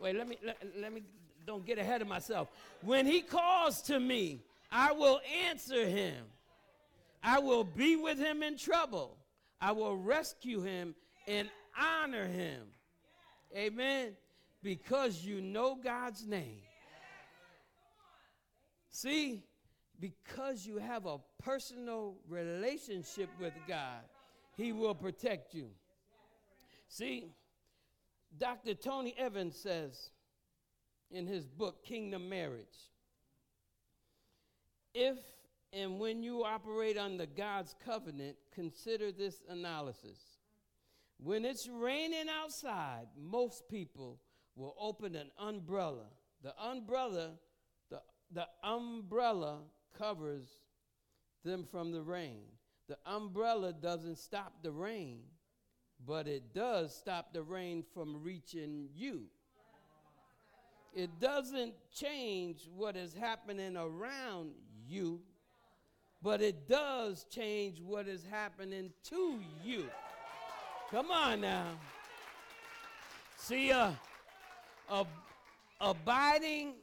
wait, 0.00 0.16
let 0.16 0.28
me 0.28 0.38
let, 0.44 0.56
let 0.78 0.92
me 0.92 1.02
don't 1.46 1.64
get 1.64 1.78
ahead 1.78 2.02
of 2.02 2.08
myself. 2.08 2.48
When 2.82 3.06
he 3.06 3.20
calls 3.20 3.82
to 3.82 4.00
me, 4.00 4.40
I 4.72 4.92
will 4.92 5.20
answer 5.46 5.86
him. 5.86 6.24
I 7.24 7.38
will 7.40 7.64
be 7.64 7.96
with 7.96 8.18
him 8.18 8.42
in 8.42 8.56
trouble. 8.56 9.16
I 9.60 9.72
will 9.72 9.96
rescue 9.96 10.60
him 10.60 10.94
and 11.26 11.48
honor 11.76 12.26
him. 12.26 12.62
Amen 13.56 14.14
because 14.64 15.22
you 15.24 15.42
know 15.42 15.76
God's 15.76 16.26
name. 16.26 16.62
See, 18.90 19.44
because 20.00 20.66
you 20.66 20.78
have 20.78 21.04
a 21.06 21.18
personal 21.42 22.16
relationship 22.28 23.28
with 23.38 23.52
God, 23.68 24.00
He 24.56 24.72
will 24.72 24.94
protect 24.94 25.54
you. 25.54 25.68
See, 26.88 27.26
Dr. 28.38 28.74
Tony 28.74 29.14
Evans 29.18 29.56
says 29.56 30.10
in 31.10 31.26
his 31.26 31.44
book, 31.44 31.84
Kingdom 31.84 32.28
Marriage, 32.28 32.64
if 34.94 35.18
and 35.74 35.98
when 35.98 36.22
you 36.22 36.44
operate 36.44 36.96
under 36.96 37.26
God's 37.26 37.74
covenant, 37.84 38.36
consider 38.54 39.10
this 39.10 39.42
analysis. 39.48 40.18
When 41.18 41.44
it's 41.44 41.68
raining 41.68 42.26
outside, 42.28 43.06
most 43.20 43.68
people 43.68 44.20
will 44.56 44.74
open 44.78 45.16
an 45.16 45.30
umbrella. 45.38 46.06
The 46.42 46.54
umbrella, 46.62 47.32
the, 47.90 48.00
the 48.32 48.46
umbrella 48.62 49.60
covers 49.98 50.46
them 51.44 51.64
from 51.70 51.92
the 51.92 52.02
rain. 52.02 52.42
The 52.88 52.98
umbrella 53.06 53.72
doesn't 53.72 54.18
stop 54.18 54.62
the 54.62 54.72
rain, 54.72 55.20
but 56.06 56.28
it 56.28 56.54
does 56.54 56.94
stop 56.94 57.32
the 57.32 57.42
rain 57.42 57.84
from 57.94 58.22
reaching 58.22 58.88
you. 58.94 59.24
It 60.94 61.18
doesn't 61.18 61.74
change 61.92 62.68
what 62.72 62.96
is 62.96 63.14
happening 63.14 63.76
around 63.76 64.52
you, 64.86 65.20
but 66.24 66.40
it 66.40 66.66
does 66.66 67.26
change 67.30 67.82
what 67.82 68.08
is 68.08 68.24
happening 68.30 68.90
to 69.10 69.38
you. 69.62 69.84
Come 70.90 71.10
on 71.10 71.42
now. 71.42 71.66
See, 73.36 73.70
uh, 73.70 73.90
uh, 74.88 75.04
abiding 75.82 76.76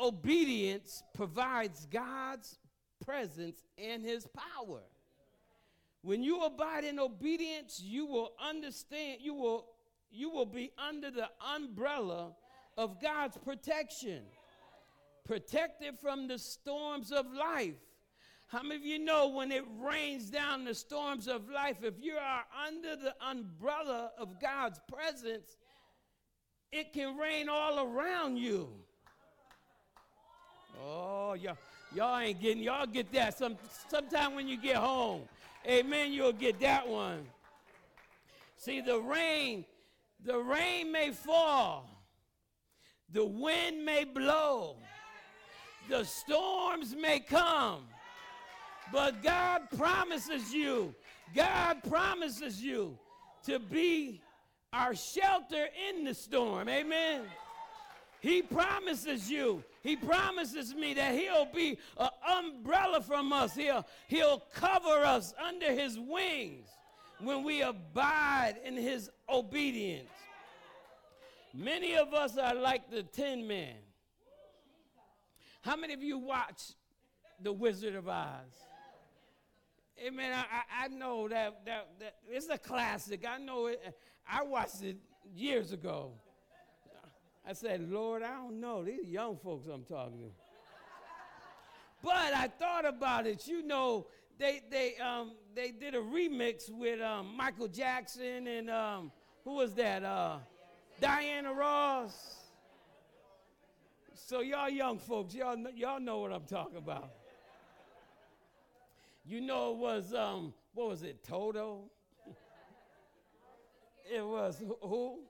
obedience 0.00 1.02
provides 1.12 1.86
God's 1.86 2.56
presence 3.04 3.64
and 3.76 4.04
his 4.04 4.28
power. 4.28 4.82
When 6.02 6.22
you 6.22 6.42
abide 6.42 6.84
in 6.84 7.00
obedience, 7.00 7.82
you 7.84 8.06
will 8.06 8.30
understand, 8.40 9.18
you 9.20 9.34
will, 9.34 9.66
you 10.12 10.30
will 10.30 10.46
be 10.46 10.70
under 10.78 11.10
the 11.10 11.28
umbrella 11.56 12.36
of 12.78 13.02
God's 13.02 13.36
protection, 13.38 14.20
protected 15.26 15.98
from 15.98 16.28
the 16.28 16.38
storms 16.38 17.10
of 17.10 17.26
life. 17.32 17.74
How 18.46 18.62
many 18.62 18.76
of 18.76 18.84
you 18.84 18.98
know 18.98 19.28
when 19.28 19.50
it 19.50 19.64
rains 19.80 20.30
down 20.30 20.64
the 20.64 20.74
storms 20.74 21.28
of 21.28 21.48
life, 21.50 21.78
if 21.82 21.94
you 22.00 22.14
are 22.14 22.44
under 22.66 22.96
the 22.96 23.14
umbrella 23.26 24.12
of 24.18 24.40
God's 24.40 24.80
presence, 24.92 25.56
it 26.70 26.92
can 26.92 27.16
rain 27.16 27.48
all 27.48 27.86
around 27.86 28.36
you. 28.36 28.68
Oh, 30.82 31.34
y'all, 31.34 31.56
y'all 31.94 32.18
ain't 32.18 32.40
getting, 32.40 32.62
y'all 32.62 32.86
get 32.86 33.12
that 33.12 33.38
some 33.38 33.56
sometime 33.88 34.34
when 34.34 34.48
you 34.48 34.56
get 34.56 34.76
home. 34.76 35.22
Amen, 35.66 36.12
you'll 36.12 36.32
get 36.32 36.60
that 36.60 36.86
one. 36.86 37.24
See, 38.56 38.80
the 38.80 38.98
rain, 38.98 39.64
the 40.24 40.38
rain 40.38 40.90
may 40.90 41.10
fall, 41.10 41.88
the 43.12 43.24
wind 43.24 43.84
may 43.84 44.04
blow, 44.04 44.76
the 45.88 46.04
storms 46.04 46.94
may 46.96 47.20
come, 47.20 47.86
but 48.92 49.22
God 49.22 49.62
promises 49.76 50.52
you, 50.52 50.94
God 51.34 51.82
promises 51.88 52.62
you 52.62 52.98
to 53.46 53.58
be 53.58 54.20
our 54.72 54.94
shelter 54.94 55.66
in 55.88 56.04
the 56.04 56.14
storm. 56.14 56.68
Amen. 56.68 57.22
He 58.20 58.40
promises 58.40 59.30
you, 59.30 59.62
he 59.82 59.96
promises 59.96 60.74
me 60.74 60.94
that 60.94 61.14
he'll 61.14 61.48
be 61.54 61.78
an 61.98 62.08
umbrella 62.38 63.02
from 63.02 63.32
us. 63.32 63.54
He'll, 63.54 63.86
he'll 64.08 64.42
cover 64.54 65.04
us 65.04 65.34
under 65.46 65.70
his 65.72 65.98
wings 65.98 66.68
when 67.20 67.44
we 67.44 67.60
abide 67.60 68.54
in 68.64 68.76
his 68.76 69.10
obedience. 69.28 70.08
Many 71.52 71.96
of 71.96 72.14
us 72.14 72.38
are 72.38 72.54
like 72.54 72.90
the 72.90 73.02
Tin 73.02 73.46
Man. 73.46 73.76
How 75.60 75.76
many 75.76 75.94
of 75.94 76.02
you 76.02 76.18
watch 76.18 76.72
The 77.42 77.52
Wizard 77.52 77.94
of 77.94 78.08
Oz? 78.08 78.64
Amen. 80.02 80.32
I, 80.32 80.84
I 80.84 80.88
know 80.88 81.28
that, 81.28 81.64
that, 81.66 81.88
that 82.00 82.14
it's 82.28 82.48
a 82.48 82.58
classic. 82.58 83.24
I 83.28 83.38
know 83.38 83.66
it. 83.66 83.80
I 84.28 84.42
watched 84.42 84.82
it 84.82 84.96
years 85.34 85.72
ago. 85.72 86.12
I 87.46 87.52
said, 87.52 87.90
Lord, 87.90 88.22
I 88.22 88.32
don't 88.34 88.60
know. 88.60 88.82
These 88.82 89.06
young 89.06 89.36
folks 89.36 89.68
I'm 89.68 89.84
talking 89.84 90.18
to. 90.18 90.30
but 92.02 92.34
I 92.34 92.48
thought 92.48 92.86
about 92.86 93.26
it. 93.26 93.46
You 93.46 93.62
know, 93.62 94.06
they 94.38 94.62
they 94.70 94.96
um 94.96 95.32
they 95.54 95.70
did 95.70 95.94
a 95.94 95.98
remix 95.98 96.70
with 96.70 97.00
um, 97.00 97.36
Michael 97.36 97.68
Jackson 97.68 98.46
and 98.46 98.70
um, 98.70 99.12
who 99.44 99.56
was 99.56 99.74
that? 99.74 100.02
Uh, 100.02 100.38
Diana 101.00 101.52
Ross. 101.52 102.36
So 104.14 104.40
y'all 104.40 104.70
young 104.70 104.98
folks, 104.98 105.34
y'all 105.34 105.56
y'all 105.76 106.00
know 106.00 106.20
what 106.20 106.32
I'm 106.32 106.46
talking 106.46 106.78
about. 106.78 107.10
You 109.24 109.40
know 109.40 109.72
it 109.72 109.78
was 109.78 110.12
um 110.14 110.52
what 110.74 110.88
was 110.88 111.02
it? 111.02 111.22
Toto. 111.22 111.90
it 114.12 114.24
was 114.24 114.62
who? 114.82 115.20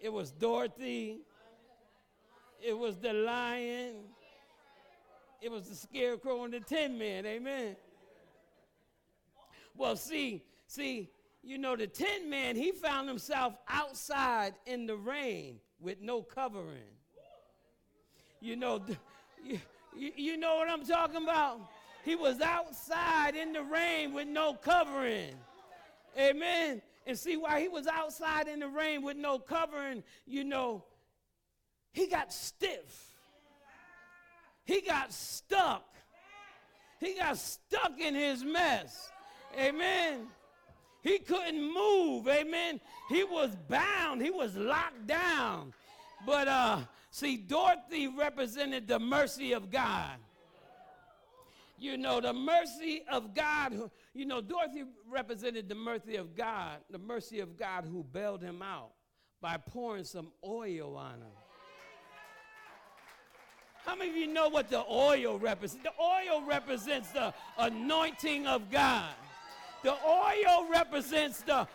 It 0.00 0.12
was 0.12 0.30
Dorothy. 0.30 1.18
It 2.64 2.76
was 2.76 2.96
the 2.96 3.12
lion. 3.12 3.94
It 5.40 5.50
was 5.50 5.68
the 5.68 5.74
scarecrow 5.74 6.44
and 6.44 6.52
the 6.52 6.60
tin 6.60 6.98
man. 6.98 7.24
Amen. 7.26 7.76
Well, 9.76 9.94
see, 9.94 10.42
see, 10.66 11.10
you 11.42 11.58
know, 11.58 11.76
the 11.76 11.86
tin 11.86 12.28
man, 12.28 12.56
he 12.56 12.72
found 12.72 13.08
himself 13.08 13.54
outside 13.68 14.54
in 14.66 14.86
the 14.86 14.96
rain 14.96 15.60
with 15.80 16.00
no 16.00 16.22
covering. 16.22 16.82
You 18.40 18.56
know, 18.56 18.84
you, 19.44 19.60
you 19.94 20.36
know 20.36 20.56
what 20.56 20.68
I'm 20.68 20.84
talking 20.84 21.22
about? 21.22 21.60
He 22.04 22.16
was 22.16 22.40
outside 22.40 23.34
in 23.34 23.52
the 23.52 23.62
rain 23.62 24.14
with 24.14 24.28
no 24.28 24.54
covering. 24.54 25.34
Amen. 26.18 26.82
And 27.06 27.18
see, 27.18 27.36
why 27.36 27.60
he 27.60 27.68
was 27.68 27.86
outside 27.86 28.48
in 28.48 28.60
the 28.60 28.68
rain 28.68 29.02
with 29.02 29.16
no 29.16 29.38
covering, 29.38 30.02
you 30.26 30.44
know, 30.44 30.84
he 31.92 32.06
got 32.06 32.32
stiff. 32.32 33.14
He 34.64 34.82
got 34.82 35.12
stuck. 35.12 35.84
He 37.00 37.14
got 37.14 37.38
stuck 37.38 37.98
in 37.98 38.14
his 38.14 38.44
mess. 38.44 39.10
Amen. 39.58 40.26
He 41.02 41.18
couldn't 41.18 41.72
move. 41.72 42.28
Amen. 42.28 42.80
He 43.08 43.24
was 43.24 43.56
bound. 43.68 44.20
He 44.20 44.30
was 44.30 44.56
locked 44.56 45.06
down. 45.06 45.72
But 46.26 46.48
uh 46.48 46.80
see, 47.10 47.36
Dorothy 47.36 48.08
represented 48.08 48.86
the 48.86 48.98
mercy 48.98 49.52
of 49.52 49.70
God 49.70 50.18
you 51.78 51.96
know, 51.96 52.20
the 52.20 52.32
mercy 52.32 53.02
of 53.10 53.34
God. 53.34 53.90
You 54.14 54.26
know, 54.26 54.40
Dorothy 54.40 54.84
represented 55.08 55.68
the 55.68 55.74
mercy 55.74 56.16
of 56.16 56.36
God, 56.36 56.78
the 56.90 56.98
mercy 56.98 57.40
of 57.40 57.56
God 57.56 57.84
who 57.84 58.02
bailed 58.02 58.42
him 58.42 58.62
out 58.62 58.90
by 59.40 59.56
pouring 59.56 60.04
some 60.04 60.28
oil 60.44 60.96
on 60.96 61.14
him. 61.14 61.32
How 63.84 63.96
many 63.96 64.10
of 64.10 64.16
you 64.16 64.26
know 64.26 64.48
what 64.48 64.68
the 64.68 64.84
oil 64.90 65.38
represents? 65.38 65.82
The 65.84 66.02
oil 66.02 66.42
represents 66.44 67.10
the 67.12 67.32
anointing 67.58 68.46
of 68.46 68.70
God. 68.70 69.14
The 69.82 69.94
oil 70.04 70.66
represents 70.70 71.42
the 71.42 71.66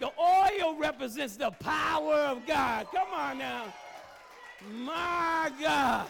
the 0.00 0.10
oil 0.18 0.76
represents 0.76 1.36
the 1.36 1.50
power 1.50 2.14
of 2.14 2.46
God. 2.46 2.86
Come 2.90 3.08
on 3.12 3.36
now. 3.36 3.64
My 4.72 5.52
God. 5.60 6.08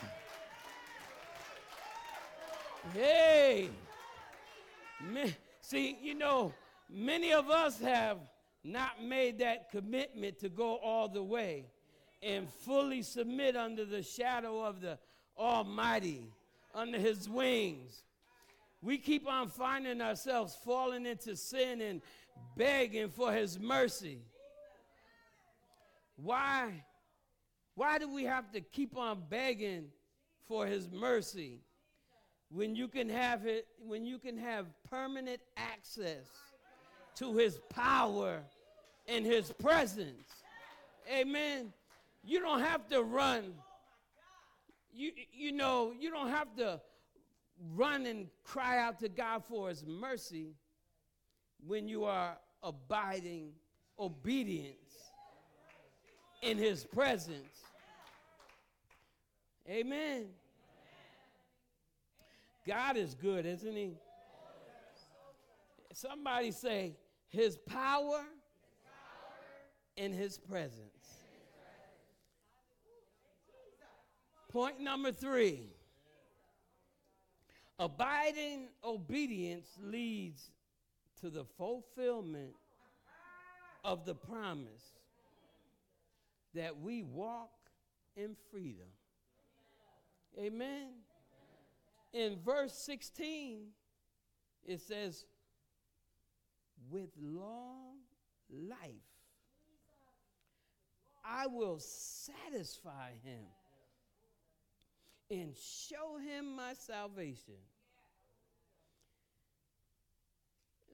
Hey, 2.94 3.68
see, 5.60 5.98
you 6.02 6.14
know, 6.14 6.54
many 6.88 7.32
of 7.32 7.50
us 7.50 7.78
have 7.80 8.16
not 8.64 9.02
made 9.02 9.38
that 9.40 9.70
commitment 9.70 10.38
to 10.40 10.48
go 10.48 10.76
all 10.76 11.06
the 11.06 11.22
way 11.22 11.66
and 12.22 12.48
fully 12.48 13.02
submit 13.02 13.54
under 13.54 13.84
the 13.84 14.02
shadow 14.02 14.64
of 14.64 14.80
the 14.80 14.98
Almighty, 15.38 16.26
under 16.74 16.98
His 16.98 17.28
wings. 17.28 18.02
We 18.82 18.96
keep 18.96 19.28
on 19.28 19.48
finding 19.48 20.00
ourselves 20.00 20.56
falling 20.64 21.04
into 21.04 21.36
sin 21.36 21.82
and 21.82 22.00
begging 22.56 23.10
for 23.10 23.30
His 23.30 23.58
mercy. 23.58 24.20
Why? 26.16 26.82
Why 27.74 27.98
do 27.98 28.12
we 28.12 28.24
have 28.24 28.50
to 28.52 28.62
keep 28.62 28.96
on 28.96 29.22
begging 29.28 29.88
for 30.48 30.66
His 30.66 30.90
mercy? 30.90 31.60
When 32.52 32.74
you 32.74 32.88
can 32.88 33.08
have 33.08 33.46
it 33.46 33.66
when 33.78 34.04
you 34.04 34.18
can 34.18 34.36
have 34.36 34.66
permanent 34.88 35.40
access 35.56 36.26
to 37.14 37.36
his 37.36 37.58
power 37.68 38.40
and 39.06 39.24
his 39.24 39.52
presence. 39.52 40.28
Amen. 41.12 41.72
You 42.24 42.40
don't 42.40 42.60
have 42.60 42.88
to 42.88 43.02
run. 43.02 43.54
You 44.92 45.12
you 45.32 45.52
know 45.52 45.92
you 45.98 46.10
don't 46.10 46.30
have 46.30 46.54
to 46.56 46.80
run 47.74 48.06
and 48.06 48.26
cry 48.42 48.78
out 48.78 48.98
to 49.00 49.08
god 49.08 49.44
for 49.44 49.68
his 49.68 49.84
mercy 49.86 50.54
when 51.66 51.88
you 51.88 52.04
are 52.04 52.36
abiding 52.62 53.52
obedience 53.98 54.76
in 56.42 56.56
his 56.58 56.84
presence. 56.84 57.64
Amen 59.68 60.26
God 62.66 62.96
is 62.96 63.14
good, 63.14 63.46
isn't 63.46 63.76
He? 63.76 63.94
Somebody 65.92 66.52
say, 66.52 66.96
His 67.28 67.56
power, 67.56 68.24
in 69.96 70.12
His 70.12 70.38
presence. 70.38 71.18
Point 74.50 74.80
number 74.80 75.12
three 75.12 75.60
Abiding 77.78 78.68
obedience 78.84 79.68
leads 79.82 80.50
to 81.20 81.30
the 81.30 81.44
fulfillment 81.56 82.54
of 83.84 84.04
the 84.04 84.14
promise 84.14 84.98
that 86.54 86.78
we 86.78 87.02
walk 87.02 87.50
in 88.16 88.36
freedom. 88.50 88.88
Amen. 90.38 90.88
In 92.12 92.36
verse 92.44 92.74
16, 92.74 93.66
it 94.66 94.80
says, 94.80 95.24
with 96.90 97.10
long 97.20 97.98
life, 98.50 98.76
I 101.24 101.46
will 101.46 101.78
satisfy 101.78 103.10
him 103.22 103.44
and 105.30 105.54
show 105.56 106.18
him 106.18 106.56
my 106.56 106.72
salvation. 106.74 107.54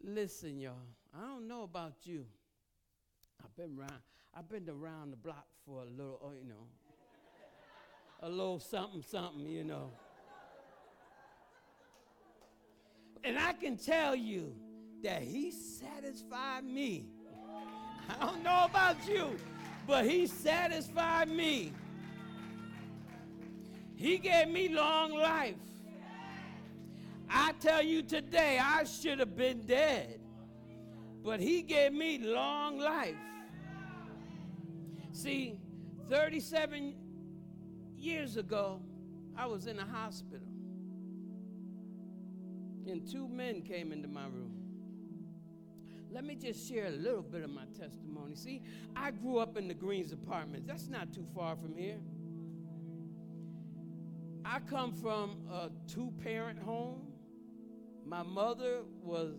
Listen, 0.04 0.60
y'all, 0.60 0.74
I 1.16 1.22
don't 1.22 1.48
know 1.48 1.62
about 1.62 1.94
you. 2.04 2.26
I've 3.42 3.56
been 3.56 3.78
around, 3.78 4.00
I've 4.34 4.48
been 4.48 4.68
around 4.68 5.12
the 5.12 5.16
block 5.16 5.46
for 5.64 5.82
a 5.82 5.86
little, 5.86 6.20
oh, 6.22 6.32
you 6.32 6.46
know, 6.46 6.66
a 8.20 8.28
little 8.28 8.60
something, 8.60 9.02
something, 9.02 9.46
you 9.46 9.64
know. 9.64 9.90
And 13.24 13.38
I 13.38 13.52
can 13.52 13.76
tell 13.76 14.14
you 14.14 14.54
that 15.02 15.22
he 15.22 15.50
satisfied 15.50 16.64
me. 16.64 17.06
I 18.08 18.24
don't 18.24 18.42
know 18.42 18.66
about 18.68 18.96
you, 19.08 19.36
but 19.86 20.04
he 20.04 20.26
satisfied 20.26 21.28
me. 21.28 21.72
He 23.96 24.18
gave 24.18 24.48
me 24.48 24.68
long 24.68 25.12
life. 25.12 25.56
I 27.28 27.52
tell 27.60 27.82
you 27.82 28.02
today, 28.02 28.60
I 28.62 28.84
should 28.84 29.18
have 29.18 29.36
been 29.36 29.66
dead, 29.66 30.20
but 31.24 31.40
he 31.40 31.62
gave 31.62 31.92
me 31.92 32.18
long 32.18 32.78
life. 32.78 33.16
See, 35.12 35.58
37 36.08 36.94
years 37.96 38.36
ago, 38.36 38.80
I 39.36 39.46
was 39.46 39.66
in 39.66 39.78
a 39.78 39.84
hospital, 39.84 40.45
and 42.88 43.06
two 43.10 43.28
men 43.28 43.62
came 43.62 43.92
into 43.92 44.08
my 44.08 44.24
room. 44.24 44.52
Let 46.10 46.24
me 46.24 46.34
just 46.34 46.68
share 46.68 46.86
a 46.86 46.90
little 46.90 47.22
bit 47.22 47.42
of 47.42 47.50
my 47.50 47.64
testimony. 47.78 48.36
See, 48.36 48.62
I 48.94 49.10
grew 49.10 49.38
up 49.38 49.56
in 49.56 49.68
the 49.68 49.74
Greens 49.74 50.12
apartments. 50.12 50.66
That's 50.66 50.88
not 50.88 51.12
too 51.12 51.26
far 51.34 51.56
from 51.56 51.76
here. 51.76 51.98
I 54.44 54.60
come 54.60 54.92
from 54.92 55.38
a 55.50 55.70
two 55.88 56.12
parent 56.22 56.58
home. 56.58 57.08
My 58.06 58.22
mother 58.22 58.82
was 59.02 59.34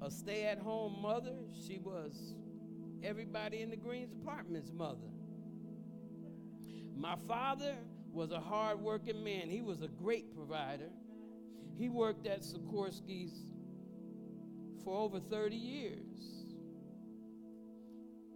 a 0.00 0.10
stay 0.10 0.46
at 0.46 0.58
home 0.58 1.00
mother. 1.00 1.34
She 1.66 1.78
was 1.78 2.34
everybody 3.02 3.60
in 3.60 3.70
the 3.70 3.76
Greens 3.76 4.10
apartments' 4.12 4.72
mother. 4.72 5.10
My 6.96 7.16
father 7.28 7.74
was 8.10 8.32
a 8.32 8.40
hard 8.40 8.80
working 8.80 9.22
man, 9.22 9.50
he 9.50 9.60
was 9.60 9.82
a 9.82 9.88
great 9.88 10.34
provider. 10.34 10.88
He 11.78 11.88
worked 11.88 12.26
at 12.26 12.42
Sikorsky's 12.42 13.44
for 14.84 14.98
over 14.98 15.20
30 15.20 15.56
years. 15.56 16.44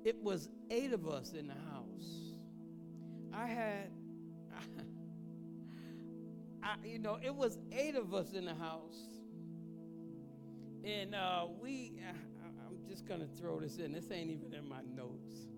It 0.05 0.17
was 0.23 0.49
eight 0.71 0.93
of 0.93 1.09
us 1.09 1.33
in 1.33 1.47
the 1.47 1.55
house. 1.55 2.35
I 3.33 3.47
had 3.47 3.91
I, 6.63 6.75
you 6.85 6.99
know, 6.99 7.19
it 7.23 7.35
was 7.35 7.59
eight 7.73 7.97
of 7.97 8.13
us 8.15 8.33
in 8.33 8.45
the 8.45 8.55
house. 8.55 8.99
And 10.85 11.15
uh, 11.15 11.47
we, 11.61 11.95
I, 12.09 12.11
I'm 12.67 12.79
just 12.89 13.07
going 13.07 13.21
to 13.21 13.29
throw 13.41 13.61
this 13.61 13.79
in. 13.79 13.93
This 13.93 14.11
ain't 14.11 14.31
even 14.31 14.55
in 14.55 14.69
my 14.69 14.83
notes. 14.95 15.49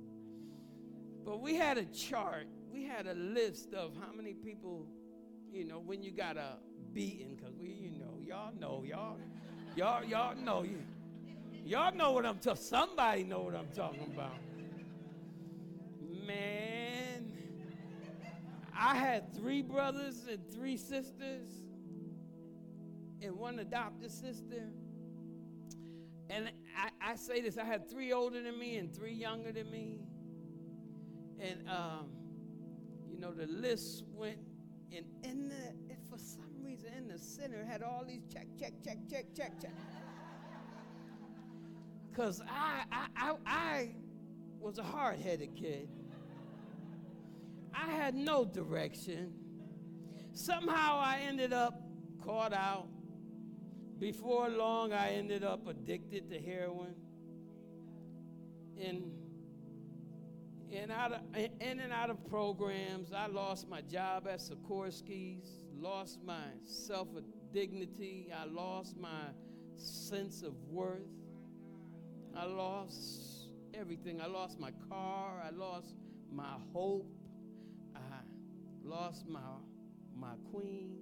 But 1.25 1.41
we 1.41 1.55
had 1.55 1.79
a 1.79 1.85
chart. 1.87 2.47
We 2.71 2.85
had 2.85 3.07
a 3.07 3.15
list 3.15 3.75
of 3.75 3.95
how 4.01 4.13
many 4.13 4.35
people, 4.35 4.87
you 5.53 5.65
know, 5.65 5.79
when 5.79 6.03
you 6.03 6.11
got 6.11 6.37
a 6.37 6.57
beating, 6.93 7.37
because 7.37 7.55
we, 7.59 7.69
you 7.69 7.91
know, 7.99 8.19
y'all 8.21 8.53
know, 8.59 8.85
y'all, 8.87 9.17
y'all, 9.77 10.05
y'all 10.05 10.37
know. 10.37 10.63
You, 10.63 10.79
y'all 11.65 11.95
know 11.95 12.13
what 12.13 12.27
I'm 12.27 12.39
talking 12.39 12.63
Somebody 12.63 13.25
know 13.25 13.41
what 13.41 13.55
I'm 13.55 13.69
talking 13.75 14.13
about. 14.15 14.35
Man 16.27 17.03
I 18.83 18.97
had 18.97 19.33
three 19.33 19.63
brothers 19.63 20.27
and 20.29 20.41
three 20.53 20.77
sisters, 20.77 21.47
and 23.21 23.37
one 23.37 23.61
adopted 23.61 24.11
sister. 24.11 24.71
And 26.29 26.51
I, 26.77 27.13
I, 27.13 27.15
say 27.15 27.41
this 27.41 27.59
I 27.59 27.65
had 27.65 27.89
three 27.89 28.13
older 28.13 28.43
than 28.43 28.59
me 28.59 28.79
and 28.79 28.93
three 28.93 29.13
younger 29.13 29.53
than 29.53 29.71
me. 29.71 30.01
And, 31.39 31.69
um, 31.69 32.09
you 33.09 33.21
know, 33.21 33.31
the 33.31 33.47
list 33.47 34.03
went, 34.15 34.39
and 34.95 35.05
in 35.23 35.49
the, 35.51 35.92
the 37.13 37.19
center 37.19 37.65
had 37.65 37.83
all 37.83 38.05
these 38.07 38.23
check, 38.33 38.47
check, 38.59 38.73
check, 38.83 38.97
check, 39.11 39.27
check, 39.37 39.61
check. 39.61 39.73
Because 42.11 42.41
I, 42.49 42.85
I, 42.91 43.07
I, 43.17 43.35
I 43.47 43.89
was 44.61 44.79
a 44.79 44.83
hard 44.83 45.19
headed 45.19 45.55
kid. 45.55 45.89
I 47.75 47.91
had 47.91 48.15
no 48.15 48.45
direction. 48.45 49.33
Somehow 50.33 50.99
I 51.01 51.21
ended 51.27 51.53
up 51.53 51.83
caught 52.25 52.55
out. 52.55 52.89
Before 53.99 54.49
long, 54.49 54.93
I 54.93 55.11
ended 55.11 55.45
up 55.45 55.67
addicted 55.69 56.31
to 56.31 56.41
heroin. 56.41 56.95
In, 58.77 59.13
in, 60.71 60.91
out 60.91 61.13
of, 61.13 61.21
in 61.37 61.79
and 61.79 61.93
out 61.93 62.11
of 62.11 62.27
programs, 62.29 63.13
I 63.13 63.27
lost 63.27 63.69
my 63.69 63.81
job 63.83 64.27
at 64.27 64.41
Sikorsky's, 64.41 65.62
lost 65.81 66.21
my 66.25 66.45
self 66.65 67.09
of 67.17 67.25
dignity, 67.53 68.33
I 68.35 68.45
lost 68.47 68.97
my 68.97 69.31
sense 69.77 70.43
of 70.43 70.55
worth. 70.69 71.03
I 72.37 72.45
lost 72.45 73.49
everything. 73.75 74.21
I 74.21 74.27
lost 74.27 74.59
my 74.59 74.71
car, 74.89 75.43
I 75.45 75.51
lost 75.51 75.95
my 76.31 76.55
hope 76.73 77.07
I 77.95 77.99
lost 78.85 79.27
my, 79.27 79.41
my 80.15 80.35
queen. 80.51 80.99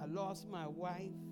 I 0.00 0.06
lost 0.06 0.48
my 0.48 0.66
wife. 0.66 1.27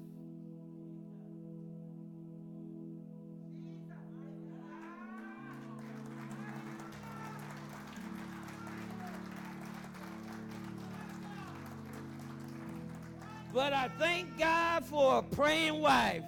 But 13.57 13.73
I 13.73 13.89
thank 13.99 14.39
God 14.39 14.85
for 14.85 15.21
a 15.21 15.23
praying 15.23 15.81
wife. 15.81 16.25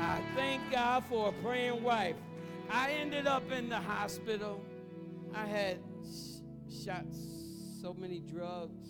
I 0.00 0.20
thank 0.34 0.68
God 0.72 1.04
for 1.08 1.28
a 1.28 1.32
praying 1.44 1.80
wife. 1.84 2.16
I 2.68 2.90
ended 2.90 3.28
up 3.28 3.52
in 3.52 3.68
the 3.68 3.78
hospital. 3.78 4.64
I 5.32 5.46
had 5.46 5.78
sh- 6.02 6.82
shot 6.86 7.04
so 7.80 7.94
many 7.94 8.18
drugs. 8.18 8.88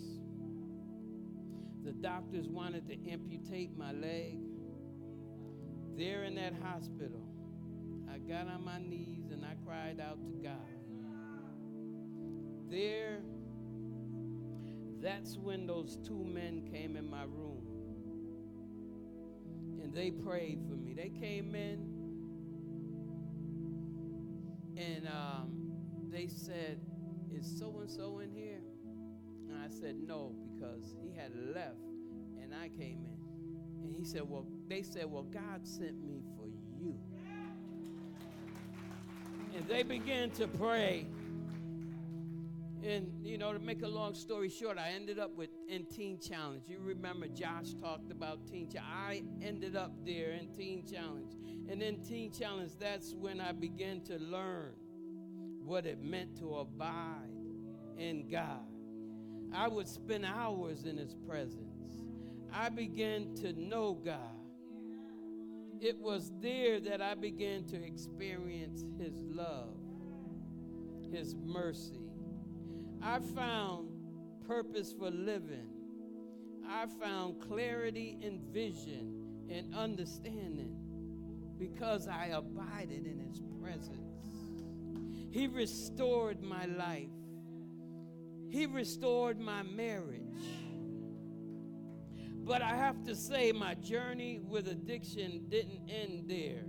The 1.83 1.93
doctors 1.93 2.47
wanted 2.47 2.87
to 2.87 3.11
amputate 3.11 3.77
my 3.77 3.91
leg. 3.91 4.39
There 5.99 6.23
in 6.23 6.33
that 6.33 6.53
hospital, 6.63 7.21
I 8.11 8.17
got 8.17 8.47
on 8.47 8.65
my 8.65 8.79
knees 8.79 9.29
and 9.29 9.45
I 9.45 9.53
cried 9.63 9.99
out 9.99 10.17
to 10.25 10.31
God. 10.41 10.80
There, 12.71 13.19
that's 15.01 15.35
when 15.35 15.67
those 15.67 15.97
two 16.07 16.23
men 16.23 16.65
came 16.71 16.95
in 16.95 17.09
my 17.09 17.23
room 17.23 17.67
and 19.83 19.93
they 19.93 20.09
prayed 20.09 20.59
for 20.69 20.75
me. 20.75 20.93
They 20.93 21.09
came 21.09 21.53
in 21.53 21.85
and 24.77 25.05
um, 25.05 25.51
they 26.09 26.27
said, 26.27 26.79
Is 27.29 27.59
so 27.59 27.79
and 27.81 27.91
so 27.91 28.19
in 28.19 28.31
here? 28.31 28.61
And 29.49 29.57
I 29.61 29.67
said, 29.67 29.97
No, 30.07 30.33
because 30.53 30.95
he 31.03 31.13
had 31.13 31.33
left 31.53 31.75
and 32.41 32.53
I 32.55 32.69
came 32.69 33.05
in. 33.05 33.83
And 33.83 33.93
he 33.93 34.05
said, 34.05 34.21
Well, 34.21 34.45
they 34.69 34.81
said, 34.81 35.11
Well, 35.11 35.23
God 35.23 35.67
sent 35.67 36.01
me 36.01 36.23
for 36.37 36.47
you. 36.79 36.97
And 39.57 39.67
they 39.67 39.83
began 39.83 40.29
to 40.31 40.47
pray. 40.47 41.05
And, 42.83 43.11
you 43.23 43.37
know, 43.37 43.53
to 43.53 43.59
make 43.59 43.83
a 43.83 43.87
long 43.87 44.15
story 44.15 44.49
short, 44.49 44.79
I 44.79 44.91
ended 44.91 45.19
up 45.19 45.35
with 45.35 45.51
in 45.67 45.85
Teen 45.85 46.19
Challenge. 46.19 46.63
You 46.67 46.79
remember 46.81 47.27
Josh 47.27 47.73
talked 47.79 48.11
about 48.11 48.47
Teen 48.47 48.69
Challenge. 48.69 48.91
I 48.91 49.45
ended 49.45 49.75
up 49.75 49.93
there 50.03 50.31
in 50.31 50.47
Teen 50.53 50.83
Challenge. 50.87 51.31
And 51.69 51.83
in 51.83 52.03
Teen 52.03 52.31
Challenge, 52.31 52.71
that's 52.79 53.13
when 53.13 53.39
I 53.39 53.51
began 53.51 54.01
to 54.05 54.17
learn 54.17 54.73
what 55.63 55.85
it 55.85 56.01
meant 56.01 56.37
to 56.39 56.55
abide 56.55 57.29
in 57.97 58.27
God. 58.27 58.65
I 59.53 59.67
would 59.67 59.87
spend 59.87 60.25
hours 60.25 60.85
in 60.85 60.97
His 60.97 61.13
presence. 61.13 62.03
I 62.51 62.69
began 62.69 63.35
to 63.35 63.53
know 63.53 63.93
God. 63.93 64.17
It 65.79 65.99
was 65.99 66.31
there 66.41 66.79
that 66.79 67.01
I 67.01 67.13
began 67.13 67.65
to 67.65 67.83
experience 67.83 68.83
His 68.97 69.13
love, 69.29 69.77
His 71.11 71.35
mercy. 71.35 72.10
I 73.03 73.19
found 73.19 73.89
purpose 74.47 74.93
for 74.97 75.09
living. 75.09 75.69
I 76.67 76.85
found 76.85 77.41
clarity 77.41 78.17
and 78.23 78.39
vision 78.53 79.47
and 79.49 79.73
understanding 79.73 80.75
because 81.57 82.07
I 82.07 82.27
abided 82.27 83.05
in 83.05 83.19
His 83.19 83.41
presence. 83.61 84.01
He 85.31 85.47
restored 85.47 86.41
my 86.43 86.65
life. 86.65 87.09
He 88.49 88.65
restored 88.65 89.39
my 89.39 89.63
marriage. 89.63 90.21
But 92.43 92.61
I 92.61 92.75
have 92.75 93.03
to 93.05 93.15
say, 93.15 93.51
my 93.51 93.75
journey 93.75 94.39
with 94.39 94.67
addiction 94.67 95.45
didn't 95.47 95.89
end 95.89 96.25
there. 96.27 96.65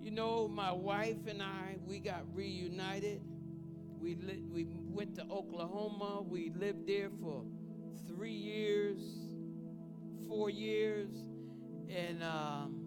You 0.00 0.10
know, 0.10 0.48
my 0.48 0.72
wife 0.72 1.26
and 1.26 1.42
I, 1.42 1.76
we 1.86 1.98
got 1.98 2.22
reunited. 2.34 3.20
We, 4.02 4.16
li- 4.16 4.42
we 4.50 4.66
went 4.68 5.14
to 5.14 5.22
Oklahoma. 5.30 6.22
We 6.22 6.50
lived 6.56 6.88
there 6.88 7.08
for 7.20 7.44
three 8.08 8.32
years, 8.32 8.98
four 10.28 10.50
years. 10.50 11.08
And 11.88 12.20
um, 12.24 12.84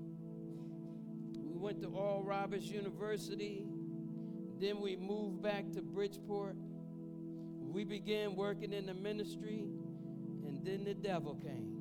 we 1.37 1.57
went 1.57 1.81
to 1.83 1.87
Oral 1.87 2.21
Roberts 2.21 2.65
University. 2.65 3.65
Then 4.59 4.81
we 4.81 4.97
moved 4.97 5.41
back 5.41 5.71
to 5.73 5.81
Bridgeport. 5.81 6.57
We 7.61 7.85
began 7.85 8.35
working 8.35 8.73
in 8.73 8.85
the 8.85 8.93
ministry, 8.93 9.65
and 10.45 10.65
then 10.65 10.83
the 10.83 10.93
devil 10.93 11.35
came. 11.35 11.71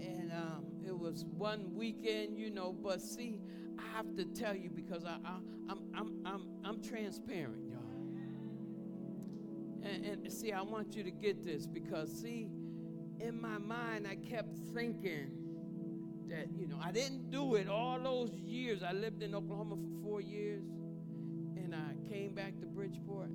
And 0.00 0.32
um, 0.32 0.64
it 0.86 0.96
was 0.96 1.24
one 1.24 1.74
weekend, 1.74 2.36
you 2.36 2.50
know, 2.50 2.72
but 2.72 3.00
see, 3.00 3.40
I 3.78 3.96
have 3.96 4.16
to 4.16 4.24
tell 4.24 4.54
you 4.54 4.70
because 4.70 5.04
I, 5.04 5.18
I, 5.24 5.38
I'm, 5.68 5.80
I'm, 5.94 6.12
I'm, 6.24 6.46
I'm 6.64 6.82
transparent, 6.82 7.68
y'all. 7.68 7.78
And, 9.82 10.04
and 10.04 10.32
see, 10.32 10.52
I 10.52 10.62
want 10.62 10.96
you 10.96 11.02
to 11.04 11.10
get 11.10 11.44
this 11.44 11.66
because, 11.66 12.12
see, 12.12 12.48
in 13.20 13.40
my 13.40 13.58
mind, 13.58 14.06
I 14.08 14.16
kept 14.16 14.54
thinking, 14.74 15.30
that, 16.28 16.48
you 16.54 16.66
know, 16.66 16.78
I 16.82 16.92
didn't 16.92 17.30
do 17.30 17.54
it 17.54 17.68
all 17.68 17.98
those 17.98 18.30
years. 18.32 18.82
I 18.82 18.92
lived 18.92 19.22
in 19.22 19.34
Oklahoma 19.34 19.76
for 19.76 20.02
four 20.02 20.20
years, 20.20 20.62
and 21.56 21.74
I 21.74 22.12
came 22.12 22.34
back 22.34 22.58
to 22.60 22.66
Bridgeport 22.66 23.30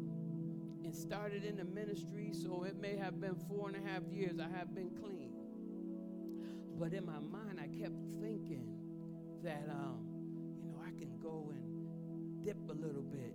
and 0.84 0.93
started 0.93 1.43
in 1.43 1.58
the 1.58 1.65
ministry. 1.65 2.32
So 2.34 2.63
it 2.63 2.79
may 2.79 2.95
have 2.97 3.19
been 3.19 3.36
four 3.47 3.69
and 3.69 3.77
a 3.84 3.89
half 3.89 4.03
years 4.12 4.39
I 4.39 4.56
have 4.58 4.75
been 4.75 4.91
clean. 4.91 5.32
But 6.77 6.93
in 6.93 7.06
my 7.06 7.19
mind, 7.19 7.60
I 7.60 7.67
kept 7.82 7.95
thinking 8.21 8.67
that, 9.43 9.67
um, 9.69 10.12
go 11.23 11.51
and 11.51 12.45
dip 12.45 12.57
a 12.69 12.73
little 12.73 13.01
bit 13.01 13.33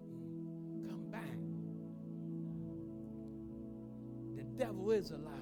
and 0.73 0.89
come 0.89 1.11
back. 1.11 1.25
The 4.37 4.43
devil 4.63 4.91
is 4.91 5.11
a 5.11 5.17
liar. 5.17 5.35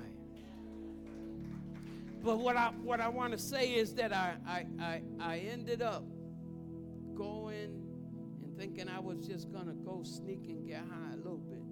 But 2.22 2.38
what 2.38 2.56
I 2.56 2.68
what 2.82 3.00
I 3.00 3.08
want 3.08 3.32
to 3.32 3.38
say 3.38 3.74
is 3.74 3.94
that 3.94 4.12
I, 4.12 4.36
I 4.46 4.66
I 4.80 5.02
I 5.20 5.38
ended 5.38 5.82
up 5.82 6.04
going 7.16 7.82
and 8.42 8.56
thinking 8.56 8.88
I 8.88 9.00
was 9.00 9.26
just 9.26 9.52
gonna 9.52 9.74
go 9.74 10.02
sneak 10.04 10.46
and 10.48 10.66
get 10.66 10.78
high 10.78 11.14
a 11.14 11.16
little 11.16 11.38
bit. 11.38 11.62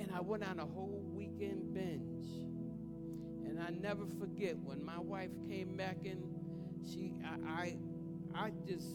And 0.00 0.12
I 0.14 0.20
went 0.20 0.44
on 0.44 0.58
a 0.58 0.66
whole 0.66 1.02
weekend 1.12 1.72
binge. 1.72 2.28
And 3.48 3.60
I 3.60 3.70
never 3.70 4.06
forget 4.18 4.56
when 4.58 4.84
my 4.84 4.98
wife 4.98 5.30
came 5.48 5.76
back 5.76 5.98
in, 6.04 6.22
she 6.84 7.14
I 7.24 7.50
I, 7.50 7.76
I 8.38 8.52
just 8.66 8.86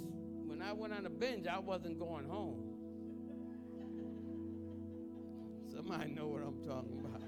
when 0.46 0.62
I 0.62 0.72
went 0.72 0.94
on 0.94 1.06
a 1.06 1.10
binge, 1.10 1.48
I 1.48 1.60
wasn't 1.60 2.00
going 2.00 2.26
home. 2.30 2.70
Somebody 5.70 6.12
know 6.12 6.28
what 6.28 6.44
I'm 6.44 6.64
talking 6.64 7.00
about 7.00 7.22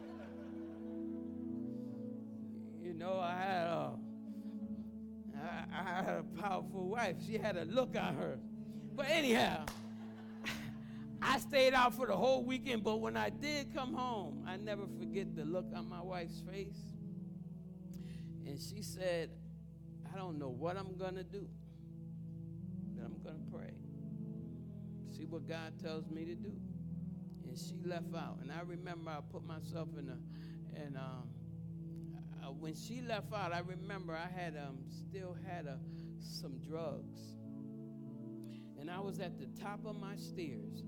You 2.82 2.93
know, 2.93 3.19
I 3.19 3.36
had 3.36 3.67
a, 3.67 3.91
I, 5.36 5.80
I 5.80 6.04
had 6.04 6.15
a 6.19 6.23
powerful 6.39 6.88
wife. 6.88 7.15
She 7.25 7.38
had 7.38 7.58
a 7.58 7.65
look 7.65 7.97
on 7.99 8.15
her. 8.15 8.38
But 8.93 9.08
anyhow, 9.10 9.65
I 11.21 11.39
stayed 11.39 11.73
out 11.73 11.95
for 11.95 12.06
the 12.06 12.15
whole 12.15 12.45
weekend, 12.45 12.84
but 12.84 13.01
when 13.01 13.17
I 13.17 13.32
did 13.32 13.73
come 13.73 13.93
home, 13.93 14.45
I 14.47 14.58
never 14.58 14.84
forget 14.99 15.36
the 15.36 15.43
look 15.43 15.65
on 15.75 15.89
my 15.89 16.01
wife's 16.01 16.41
face. 16.41 16.78
And 18.45 18.60
she 18.60 18.84
said, 18.84 19.32
I 20.13 20.17
don't 20.17 20.38
know 20.38 20.49
what 20.49 20.78
I'm 20.78 20.95
going 20.95 21.15
to 21.15 21.23
do, 21.23 21.49
I'm 23.05 23.21
going 23.23 23.37
to 23.37 23.51
pray. 23.57 23.73
See 25.15 25.25
what 25.25 25.47
God 25.47 25.73
tells 25.81 26.09
me 26.09 26.25
to 26.25 26.35
do. 26.35 26.51
And 27.47 27.57
she 27.57 27.75
left 27.87 28.13
out. 28.15 28.39
And 28.41 28.51
I 28.51 28.61
remember 28.65 29.11
I 29.11 29.19
put 29.31 29.45
myself 29.45 29.89
in 29.97 30.09
a, 30.09 30.17
and 30.75 30.97
um, 30.97 31.29
uh, 32.45 32.51
when 32.51 32.75
she 32.75 33.01
left 33.01 33.33
out, 33.33 33.53
I 33.53 33.59
remember 33.59 34.13
I 34.13 34.27
had 34.27 34.55
um, 34.55 34.77
still 34.89 35.35
had 35.47 35.65
a, 35.65 35.71
uh, 35.71 35.75
some 36.19 36.57
drugs, 36.59 37.19
and 38.79 38.89
I 38.89 38.99
was 38.99 39.19
at 39.19 39.39
the 39.39 39.47
top 39.61 39.85
of 39.85 39.95
my 39.95 40.15
stairs. 40.15 40.83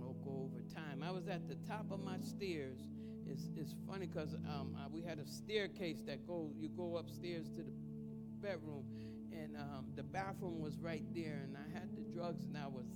I'll 0.00 0.14
go 0.24 0.48
over 0.50 0.60
time. 0.74 1.02
I 1.02 1.10
was 1.10 1.28
at 1.28 1.48
the 1.48 1.56
top 1.66 1.90
of 1.90 2.00
my 2.00 2.18
stairs. 2.20 2.78
It's, 3.26 3.50
it's 3.56 3.74
funny 3.86 4.06
because 4.06 4.34
um, 4.34 4.76
we 4.92 5.02
had 5.02 5.18
a 5.18 5.26
staircase 5.26 6.02
that 6.06 6.26
goes. 6.26 6.54
You 6.58 6.68
go 6.68 6.96
upstairs 6.96 7.48
to 7.50 7.62
the 7.62 7.72
bedroom, 8.40 8.84
um, 9.58 9.86
the 9.96 10.02
bathroom 10.02 10.60
was 10.60 10.78
right 10.78 11.04
there. 11.14 11.40
And 11.44 11.56
I 11.56 11.78
had 11.78 11.88
the 11.96 12.02
drugs, 12.14 12.44
and 12.44 12.56
I 12.56 12.66
was 12.66 12.86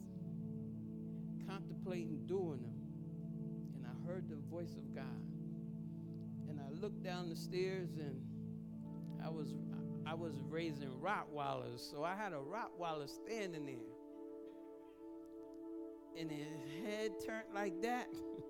contemplating 1.48 2.26
doing 2.26 2.62
them, 2.62 2.80
and 3.76 3.86
I 3.86 4.08
heard 4.08 4.28
the 4.28 4.36
voice 4.50 4.74
of 4.76 4.94
God 4.94 5.04
And 6.48 6.60
I 6.60 6.70
looked 6.80 7.02
down 7.02 7.28
the 7.28 7.36
stairs 7.36 7.90
and 7.98 8.20
I 9.24 9.28
was 9.28 9.54
I 10.04 10.14
was 10.14 10.34
raising 10.48 10.90
Rottweilers, 11.00 11.78
so 11.90 12.02
I 12.02 12.14
had 12.16 12.32
a 12.32 12.36
Rottweiler 12.36 13.08
standing 13.08 13.66
there. 13.66 13.76
And 16.18 16.30
his 16.30 16.48
head 16.84 17.12
turned 17.24 17.54
like 17.54 17.80
that. 17.82 18.08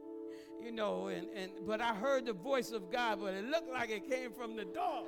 you 0.64 0.72
know, 0.72 1.09
and, 1.09 1.29
and 1.37 1.53
but 1.66 1.81
I 1.81 1.94
heard 1.94 2.25
the 2.27 2.33
voice 2.33 2.72
of 2.72 2.90
God, 2.90 3.20
but 3.20 3.35
it 3.35 3.44
looked 3.44 3.70
like 3.70 3.90
it 3.90 4.09
came 4.09 4.33
from 4.33 4.57
the 4.57 4.64
dog. 4.64 5.07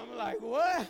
I'm 0.00 0.16
like, 0.16 0.40
what? 0.40 0.86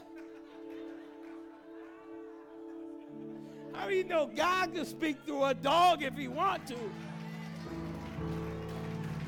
How 3.72 3.88
do 3.88 3.94
you 3.94 4.04
know 4.04 4.30
God 4.36 4.74
can 4.74 4.84
speak 4.84 5.16
through 5.26 5.44
a 5.44 5.54
dog 5.54 6.02
if 6.02 6.14
he 6.14 6.28
want 6.28 6.66
to? 6.68 6.76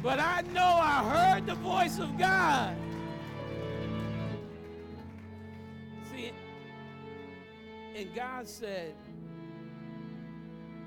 But 0.03 0.21
I 0.21 0.42
know 0.53 0.79
I 0.81 1.35
heard 1.35 1.47
the 1.47 1.55
voice 1.55 1.99
of 1.99 2.18
God. 2.18 2.77
See, 6.12 6.33
and 7.97 8.14
God 8.14 8.47
said, 8.49 8.95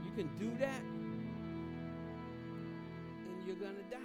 You 0.03 0.11
can 0.15 0.29
do 0.37 0.51
that, 0.59 0.81
and 3.29 3.47
you're 3.47 3.55
going 3.55 3.75
to 3.75 3.83
die. 3.89 3.97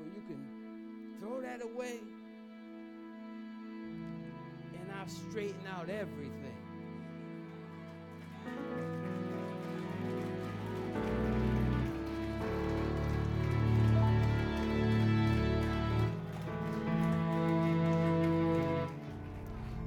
Or 0.00 0.06
you 0.06 0.22
can 0.26 0.44
throw 1.20 1.40
that 1.42 1.62
away, 1.62 2.00
straighten 5.06 5.66
out 5.66 5.88
everything. 5.88 6.54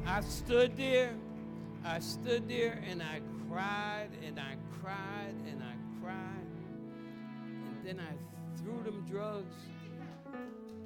I 0.05 0.21
stood 0.21 0.75
there, 0.77 1.13
I 1.85 1.99
stood 1.99 2.49
there 2.49 2.81
and 2.89 3.03
I 3.03 3.21
cried 3.47 4.09
and 4.25 4.39
I 4.39 4.55
cried 4.81 5.35
and 5.47 5.61
I 5.61 5.75
cried. 6.01 6.47
And 7.67 7.85
then 7.85 7.99
I 7.99 8.57
threw 8.57 8.81
them 8.83 9.05
drugs 9.07 9.55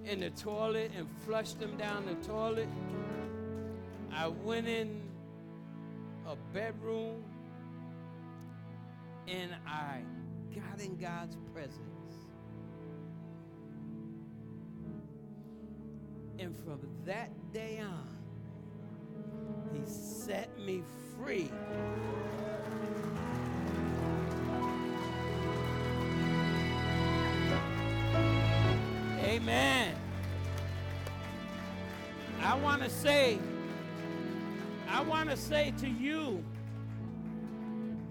in 0.03 0.19
the 0.19 0.31
toilet 0.31 0.91
and 0.97 1.07
flushed 1.25 1.59
them 1.59 1.77
down 1.77 2.05
the 2.05 2.15
toilet. 2.27 2.67
I 4.21 4.27
went 4.27 4.67
in 4.67 5.01
a 6.27 6.36
bedroom 6.53 7.23
and 9.27 9.49
I 9.65 10.01
got 10.53 10.79
in 10.79 10.95
God's 10.97 11.38
presence. 11.51 11.79
And 16.38 16.55
from 16.55 16.81
that 17.05 17.31
day 17.51 17.79
on, 17.79 18.15
He 19.73 19.91
set 19.91 20.55
me 20.60 20.84
free. 21.17 21.49
Amen. 29.23 29.95
I 32.43 32.55
want 32.57 32.84
to 32.84 32.89
say, 32.89 33.39
I 35.01 35.03
want 35.03 35.31
to 35.31 35.35
say 35.35 35.73
to 35.79 35.89
you 35.89 36.45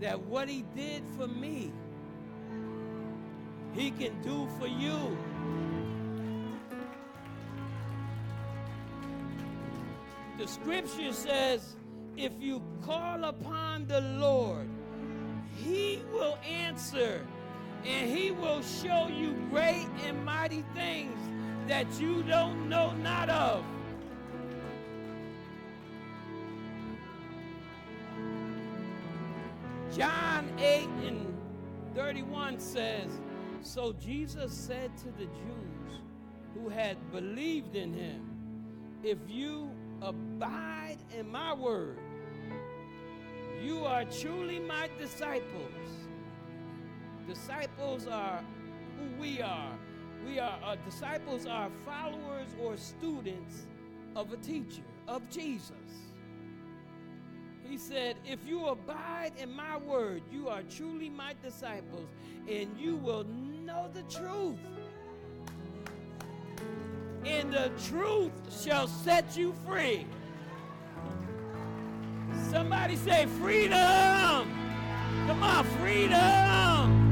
that 0.00 0.20
what 0.22 0.48
he 0.48 0.64
did 0.74 1.04
for 1.16 1.28
me, 1.28 1.70
he 3.72 3.92
can 3.92 4.20
do 4.22 4.48
for 4.58 4.66
you. 4.66 5.16
The 10.36 10.48
scripture 10.48 11.12
says, 11.12 11.76
if 12.16 12.32
you 12.40 12.60
call 12.82 13.22
upon 13.22 13.86
the 13.86 14.00
Lord, 14.00 14.68
he 15.54 16.02
will 16.12 16.38
answer 16.44 17.24
and 17.86 18.10
he 18.10 18.32
will 18.32 18.62
show 18.62 19.06
you 19.06 19.34
great 19.48 19.86
and 20.04 20.24
mighty 20.24 20.64
things 20.74 21.16
that 21.68 21.86
you 22.00 22.24
don't 22.24 22.68
know 22.68 22.90
not 22.94 23.30
of. 23.30 23.64
John 29.96 30.52
8 30.58 30.88
and 31.06 31.36
31 31.96 32.60
says, 32.60 33.10
So 33.62 33.92
Jesus 33.92 34.52
said 34.52 34.96
to 34.98 35.06
the 35.06 35.24
Jews 35.24 36.00
who 36.54 36.68
had 36.68 36.96
believed 37.10 37.74
in 37.74 37.92
him, 37.92 38.22
If 39.02 39.18
you 39.26 39.70
abide 40.00 40.98
in 41.16 41.28
my 41.30 41.54
word, 41.54 41.98
you 43.60 43.84
are 43.84 44.04
truly 44.04 44.60
my 44.60 44.88
disciples. 44.98 45.72
Disciples 47.26 48.06
are 48.06 48.44
who 48.98 49.20
we 49.20 49.42
are. 49.42 49.72
We 50.24 50.38
are 50.38 50.58
uh, 50.64 50.76
disciples 50.84 51.46
are 51.46 51.68
followers 51.84 52.48
or 52.62 52.76
students 52.76 53.66
of 54.14 54.32
a 54.32 54.36
teacher, 54.36 54.82
of 55.08 55.28
Jesus. 55.30 55.72
He 57.70 57.78
said, 57.78 58.16
If 58.26 58.40
you 58.48 58.66
abide 58.66 59.30
in 59.38 59.54
my 59.54 59.76
word, 59.76 60.22
you 60.32 60.48
are 60.48 60.62
truly 60.62 61.08
my 61.08 61.36
disciples, 61.40 62.08
and 62.48 62.68
you 62.76 62.96
will 62.96 63.22
know 63.64 63.88
the 63.94 64.02
truth. 64.12 64.58
And 67.24 67.52
the 67.52 67.70
truth 67.86 68.32
shall 68.60 68.88
set 68.88 69.36
you 69.36 69.54
free. 69.64 70.04
Somebody 72.50 72.96
say, 72.96 73.26
Freedom! 73.40 74.50
Come 75.28 75.40
on, 75.40 75.64
freedom! 75.78 77.06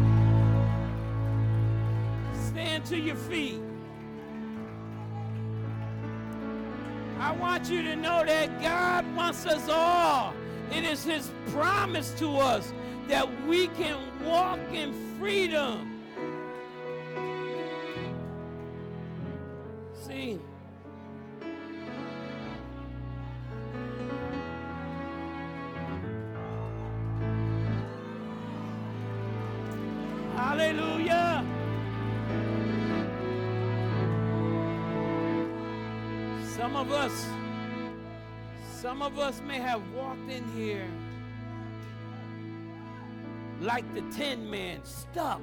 Stand 2.49 2.85
to 2.87 2.99
your 2.99 3.15
feet. 3.15 3.61
I 7.21 7.31
want 7.31 7.71
you 7.71 7.83
to 7.83 7.95
know 7.95 8.25
that 8.25 8.61
God 8.61 9.05
wants 9.15 9.47
us 9.47 9.69
all 9.69 10.35
it 10.73 10.85
is 10.85 11.05
His 11.05 11.31
promise 11.53 12.13
to 12.19 12.31
us 12.37 12.73
that 13.09 13.27
we 13.47 13.69
can 13.69 13.99
walk 14.25 14.61
in 14.73 14.93
freedom. 15.19 16.01
See, 20.07 20.39
Hallelujah. 30.35 31.45
Some 36.57 36.77
of 36.77 36.91
us 36.93 37.28
some 38.99 39.13
of 39.13 39.19
us 39.21 39.41
may 39.47 39.59
have 39.59 39.81
walked 39.93 40.29
in 40.29 40.43
here 40.57 40.89
like 43.61 43.85
the 43.95 44.01
Tin 44.11 44.51
Man, 44.51 44.81
stuck. 44.83 45.41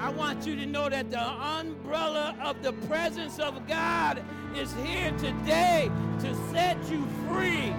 I 0.00 0.10
want 0.10 0.44
you 0.44 0.56
to 0.56 0.66
know 0.66 0.88
that 0.88 1.12
the 1.12 1.22
umbrella 1.22 2.34
of 2.42 2.60
the 2.64 2.72
presence 2.88 3.38
of 3.38 3.68
God 3.68 4.20
is 4.56 4.74
here 4.82 5.12
today 5.12 5.88
to 6.20 6.34
set 6.50 6.76
you 6.90 7.06
free. 7.28 7.72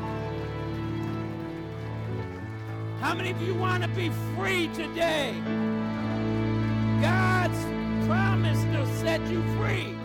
How 3.02 3.14
many 3.14 3.32
of 3.32 3.42
you 3.42 3.56
want 3.56 3.84
to 3.84 3.90
be 3.90 4.10
free 4.38 4.70
today? 4.70 5.34
God's 7.02 8.08
promise 8.08 8.64
to 8.64 8.88
set 9.02 9.20
you 9.30 9.44
free. 9.58 9.97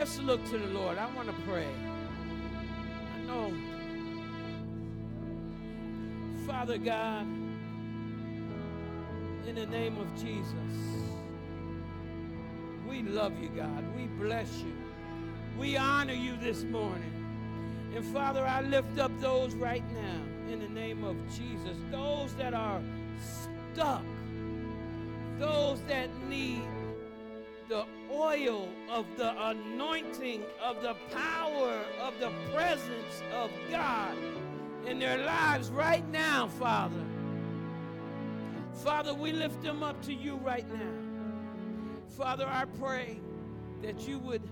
Let's 0.00 0.18
look 0.20 0.42
to 0.46 0.56
the 0.56 0.66
Lord. 0.68 0.96
I 0.96 1.14
want 1.14 1.28
to 1.28 1.34
pray. 1.46 1.68
I 3.14 3.20
know, 3.26 3.52
Father 6.46 6.78
God, 6.78 7.26
in 9.46 9.56
the 9.56 9.66
name 9.66 9.98
of 9.98 10.06
Jesus, 10.14 10.54
we 12.88 13.02
love 13.02 13.38
you, 13.42 13.50
God. 13.50 13.84
We 13.94 14.06
bless 14.06 14.50
you. 14.62 14.72
We 15.58 15.76
honor 15.76 16.14
you 16.14 16.34
this 16.38 16.62
morning. 16.64 17.92
And 17.94 18.02
Father, 18.02 18.42
I 18.42 18.62
lift 18.62 18.98
up 18.98 19.12
those 19.20 19.54
right 19.54 19.84
now 19.92 20.50
in 20.50 20.60
the 20.60 20.68
name 20.70 21.04
of 21.04 21.14
Jesus, 21.26 21.76
those 21.90 22.32
that 22.36 22.54
are 22.54 22.80
stuck, 23.74 24.06
those 25.38 25.82
that 25.82 26.08
need 26.26 26.62
the 27.68 27.84
oil 28.20 28.68
of 28.90 29.06
the 29.16 29.32
anointing 29.48 30.42
of 30.62 30.82
the 30.82 30.94
power 31.14 31.80
of 32.00 32.18
the 32.20 32.30
presence 32.52 33.22
of 33.32 33.50
God 33.70 34.16
in 34.86 34.98
their 34.98 35.24
lives 35.24 35.70
right 35.70 36.06
now, 36.10 36.48
Father. 36.48 37.04
Father, 38.74 39.14
we 39.14 39.32
lift 39.32 39.62
them 39.62 39.82
up 39.82 40.00
to 40.02 40.12
you 40.12 40.36
right 40.36 40.70
now. 40.72 40.92
Father, 42.16 42.46
I 42.46 42.66
pray 42.78 43.20
that 43.82 44.06
you 44.06 44.18
would 44.18 44.42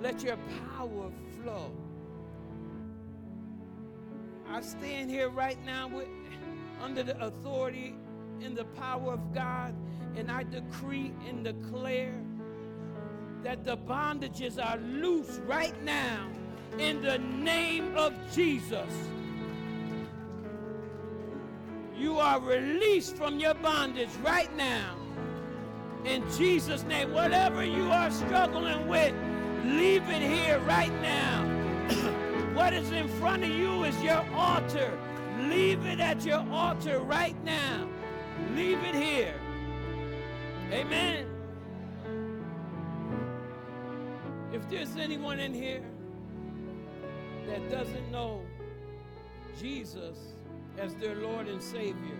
let 0.00 0.22
your 0.22 0.38
power 0.76 1.10
flow. 1.42 1.72
I 4.48 4.60
stand 4.60 5.10
here 5.10 5.28
right 5.28 5.58
now 5.64 5.88
with, 5.88 6.08
under 6.80 7.02
the 7.02 7.20
authority 7.24 7.94
and 8.42 8.56
the 8.56 8.64
power 8.64 9.12
of 9.12 9.34
God 9.34 9.74
and 10.16 10.30
I 10.30 10.44
decree 10.44 11.12
and 11.28 11.44
declare 11.44 12.14
that 13.44 13.62
the 13.62 13.76
bondages 13.76 14.58
are 14.58 14.78
loose 14.78 15.38
right 15.46 15.80
now 15.84 16.26
in 16.78 17.02
the 17.02 17.18
name 17.18 17.94
of 17.94 18.14
Jesus. 18.34 18.90
You 21.94 22.18
are 22.18 22.40
released 22.40 23.16
from 23.16 23.38
your 23.38 23.52
bondage 23.54 24.08
right 24.24 24.54
now. 24.56 24.96
In 26.06 26.24
Jesus' 26.32 26.84
name, 26.84 27.12
whatever 27.12 27.62
you 27.62 27.90
are 27.90 28.10
struggling 28.10 28.88
with, 28.88 29.14
leave 29.64 30.08
it 30.08 30.22
here 30.22 30.58
right 30.60 30.92
now. 31.02 31.44
what 32.54 32.72
is 32.72 32.90
in 32.92 33.08
front 33.08 33.44
of 33.44 33.50
you 33.50 33.84
is 33.84 34.02
your 34.02 34.24
altar. 34.34 34.98
Leave 35.38 35.84
it 35.84 36.00
at 36.00 36.24
your 36.24 36.44
altar 36.50 36.98
right 37.00 37.36
now. 37.44 37.86
Leave 38.54 38.82
it 38.84 38.94
here. 38.94 39.34
Amen. 40.72 41.23
If 44.64 44.70
there's 44.70 44.96
anyone 44.96 45.40
in 45.40 45.52
here 45.52 45.82
that 47.46 47.70
doesn't 47.70 48.10
know 48.10 48.40
Jesus 49.60 50.16
as 50.78 50.94
their 50.94 51.16
Lord 51.16 51.48
and 51.48 51.62
Savior, 51.62 52.18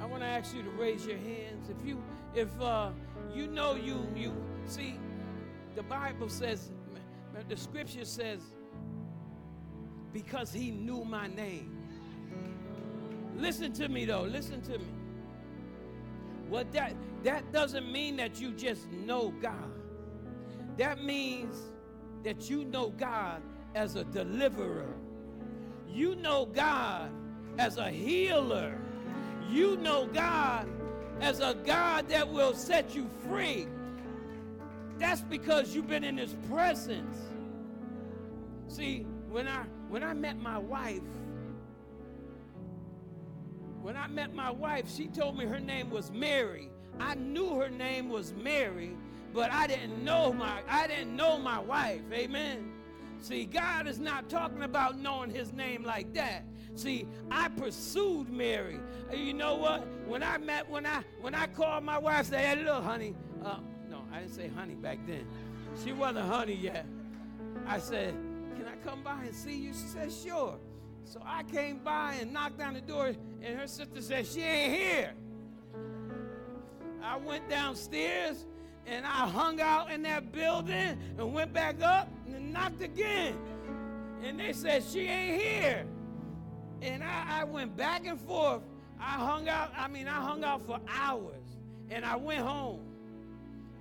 I 0.00 0.06
want 0.06 0.22
to 0.22 0.28
ask 0.28 0.52
you 0.54 0.62
to 0.62 0.70
raise 0.70 1.06
your 1.06 1.18
hands. 1.18 1.68
If 1.70 1.86
you 1.86 2.02
if 2.34 2.48
uh, 2.60 2.90
you 3.32 3.46
know 3.46 3.76
you 3.76 4.04
you 4.16 4.34
see 4.66 4.98
the 5.76 5.84
Bible 5.84 6.28
says 6.28 6.72
the 7.48 7.56
scripture 7.56 8.04
says 8.04 8.40
because 10.12 10.52
he 10.52 10.72
knew 10.72 11.04
my 11.04 11.28
name. 11.28 11.76
Listen 13.36 13.72
to 13.74 13.88
me 13.88 14.04
though, 14.04 14.22
listen 14.22 14.60
to 14.62 14.78
me. 14.78 14.84
What 16.48 16.72
that 16.72 16.96
that 17.22 17.52
doesn't 17.52 17.90
mean 17.90 18.16
that 18.16 18.40
you 18.40 18.50
just 18.50 18.90
know 18.90 19.32
God. 19.40 19.79
That 20.76 21.02
means 21.02 21.56
that 22.24 22.48
you 22.48 22.64
know 22.64 22.90
God 22.90 23.42
as 23.74 23.96
a 23.96 24.04
deliverer. 24.04 24.94
You 25.88 26.14
know 26.16 26.46
God 26.46 27.10
as 27.58 27.76
a 27.76 27.90
healer. 27.90 28.78
You 29.48 29.76
know 29.76 30.06
God 30.06 30.68
as 31.20 31.40
a 31.40 31.54
God 31.66 32.08
that 32.08 32.28
will 32.28 32.54
set 32.54 32.94
you 32.94 33.08
free. 33.28 33.66
That's 34.98 35.22
because 35.22 35.74
you've 35.74 35.88
been 35.88 36.04
in 36.04 36.16
his 36.18 36.34
presence. 36.50 37.16
See, 38.68 39.06
when 39.30 39.48
I 39.48 39.64
when 39.88 40.04
I 40.04 40.14
met 40.14 40.38
my 40.38 40.58
wife, 40.58 41.02
when 43.82 43.96
I 43.96 44.06
met 44.06 44.34
my 44.34 44.50
wife, 44.50 44.84
she 44.94 45.08
told 45.08 45.36
me 45.36 45.46
her 45.46 45.58
name 45.58 45.90
was 45.90 46.10
Mary. 46.10 46.70
I 46.98 47.14
knew 47.14 47.58
her 47.58 47.70
name 47.70 48.08
was 48.08 48.34
Mary, 48.34 48.96
but 49.32 49.50
I 49.52 49.66
didn't 49.66 50.02
know 50.04 50.32
my 50.32 50.60
I 50.68 50.86
didn't 50.86 51.14
know 51.14 51.38
my 51.38 51.58
wife. 51.58 52.02
Amen. 52.12 52.72
See, 53.20 53.44
God 53.44 53.86
is 53.86 53.98
not 53.98 54.30
talking 54.30 54.62
about 54.62 54.98
knowing 54.98 55.30
his 55.30 55.52
name 55.52 55.84
like 55.84 56.14
that. 56.14 56.44
See, 56.74 57.06
I 57.30 57.48
pursued 57.48 58.30
Mary. 58.30 58.78
You 59.14 59.34
know 59.34 59.56
what? 59.56 59.86
When 60.06 60.22
I 60.22 60.38
met, 60.38 60.68
when 60.70 60.86
I 60.86 61.02
when 61.20 61.34
I 61.34 61.46
called 61.46 61.84
my 61.84 61.98
wife, 61.98 62.26
say, 62.26 62.38
"Hey, 62.38 62.64
look, 62.64 62.82
honey." 62.82 63.14
Uh, 63.44 63.56
no, 63.90 64.02
I 64.12 64.20
didn't 64.20 64.34
say 64.34 64.48
honey 64.48 64.74
back 64.74 64.98
then. 65.06 65.26
She 65.84 65.92
wasn't 65.92 66.26
honey 66.26 66.54
yet. 66.54 66.86
I 67.66 67.78
said, 67.78 68.14
"Can 68.56 68.66
I 68.66 68.76
come 68.88 69.02
by 69.02 69.24
and 69.24 69.34
see 69.34 69.56
you?" 69.56 69.72
She 69.72 69.86
said, 69.86 70.10
"Sure." 70.12 70.58
So 71.04 71.20
I 71.24 71.42
came 71.42 71.78
by 71.78 72.14
and 72.20 72.32
knocked 72.32 72.58
down 72.58 72.74
the 72.74 72.80
door, 72.80 73.12
and 73.42 73.58
her 73.58 73.66
sister 73.66 74.00
said, 74.00 74.26
"She 74.26 74.40
ain't 74.40 74.74
here." 74.74 75.12
I 77.02 77.16
went 77.16 77.48
downstairs 77.48 78.46
and 78.90 79.06
I 79.06 79.28
hung 79.28 79.60
out 79.60 79.92
in 79.92 80.02
that 80.02 80.32
building 80.32 80.98
and 81.16 81.32
went 81.32 81.52
back 81.52 81.80
up 81.80 82.08
and 82.26 82.52
knocked 82.52 82.82
again. 82.82 83.38
And 84.22 84.38
they 84.38 84.52
said, 84.52 84.82
She 84.82 85.02
ain't 85.02 85.40
here. 85.40 85.86
And 86.82 87.04
I, 87.04 87.40
I 87.40 87.44
went 87.44 87.76
back 87.76 88.04
and 88.06 88.20
forth. 88.20 88.62
I 88.98 89.12
hung 89.12 89.48
out, 89.48 89.72
I 89.78 89.86
mean, 89.86 90.08
I 90.08 90.20
hung 90.20 90.42
out 90.44 90.66
for 90.66 90.80
hours. 90.88 91.36
And 91.88 92.04
I 92.04 92.16
went 92.16 92.40
home. 92.40 92.80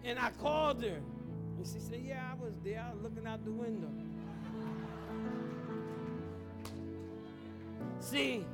And 0.03 0.19
I 0.19 0.29
called 0.39 0.83
her. 0.83 0.99
And 1.57 1.65
she 1.65 1.79
said, 1.79 2.01
Yeah, 2.05 2.23
I 2.31 2.41
was 2.41 2.53
there. 2.63 2.85
I 2.87 2.93
was 2.93 3.01
looking 3.01 3.25
out 3.25 3.43
the 3.43 3.51
window. 3.51 3.89
See, 7.99 8.45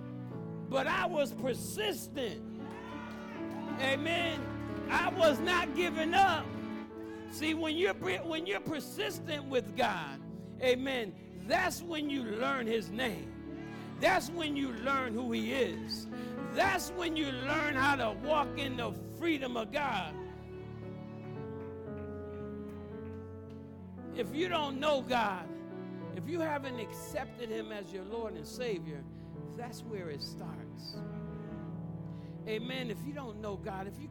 but 0.69 0.87
I 0.87 1.05
was 1.05 1.33
persistent. 1.33 2.41
Amen. 3.81 4.54
I 4.89 5.09
was 5.09 5.39
not 5.39 5.75
giving 5.75 6.13
up. 6.13 6.45
See, 7.31 7.53
when 7.53 7.75
you're 7.75 7.93
when 7.93 8.45
you're 8.45 8.59
persistent 8.59 9.45
with 9.45 9.75
God, 9.75 10.19
amen, 10.61 11.13
that's 11.47 11.81
when 11.81 12.09
you 12.09 12.23
learn 12.23 12.67
his 12.67 12.89
name. 12.89 13.31
That's 13.99 14.29
when 14.29 14.55
you 14.55 14.71
learn 14.83 15.13
who 15.13 15.31
he 15.31 15.53
is. 15.53 16.07
That's 16.53 16.89
when 16.91 17.15
you 17.15 17.27
learn 17.27 17.75
how 17.75 17.95
to 17.95 18.15
walk 18.23 18.47
in 18.57 18.77
the 18.77 18.93
freedom 19.17 19.57
of 19.57 19.71
God. 19.71 20.13
If 24.15 24.33
you 24.33 24.47
don't 24.47 24.79
know 24.79 25.01
God, 25.01 25.45
if 26.15 26.29
you 26.29 26.39
haven't 26.39 26.79
accepted 26.79 27.49
him 27.49 27.71
as 27.71 27.91
your 27.91 28.05
Lord 28.05 28.35
and 28.35 28.47
Savior, 28.47 29.03
that's 29.57 29.81
where 29.81 30.09
it 30.09 30.21
starts. 30.21 30.97
Amen. 32.47 32.89
If 32.89 32.97
you 33.05 33.13
don't 33.13 33.41
know 33.41 33.57
God, 33.57 33.87
if 33.87 33.99
you 33.99 34.09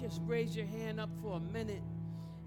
just 0.00 0.20
raise 0.26 0.56
your 0.56 0.66
hand 0.66 1.00
up 1.00 1.10
for 1.22 1.36
a 1.36 1.40
minute, 1.40 1.82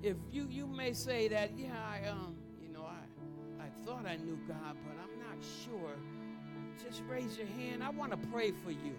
if 0.03 0.17
you 0.31 0.47
you 0.49 0.67
may 0.67 0.93
say 0.93 1.27
that, 1.29 1.57
yeah, 1.57 1.73
I 1.89 2.07
um, 2.07 2.35
you 2.61 2.69
know, 2.69 2.85
I 2.85 3.63
I 3.63 3.67
thought 3.85 4.05
I 4.05 4.17
knew 4.17 4.37
God, 4.47 4.75
but 4.85 4.95
I'm 5.01 5.19
not 5.19 5.45
sure. 5.65 5.95
Just 6.83 7.01
raise 7.09 7.37
your 7.37 7.47
hand. 7.47 7.83
I 7.83 7.89
want 7.89 8.11
to 8.11 8.17
pray 8.29 8.51
for 8.63 8.71
you. 8.71 8.95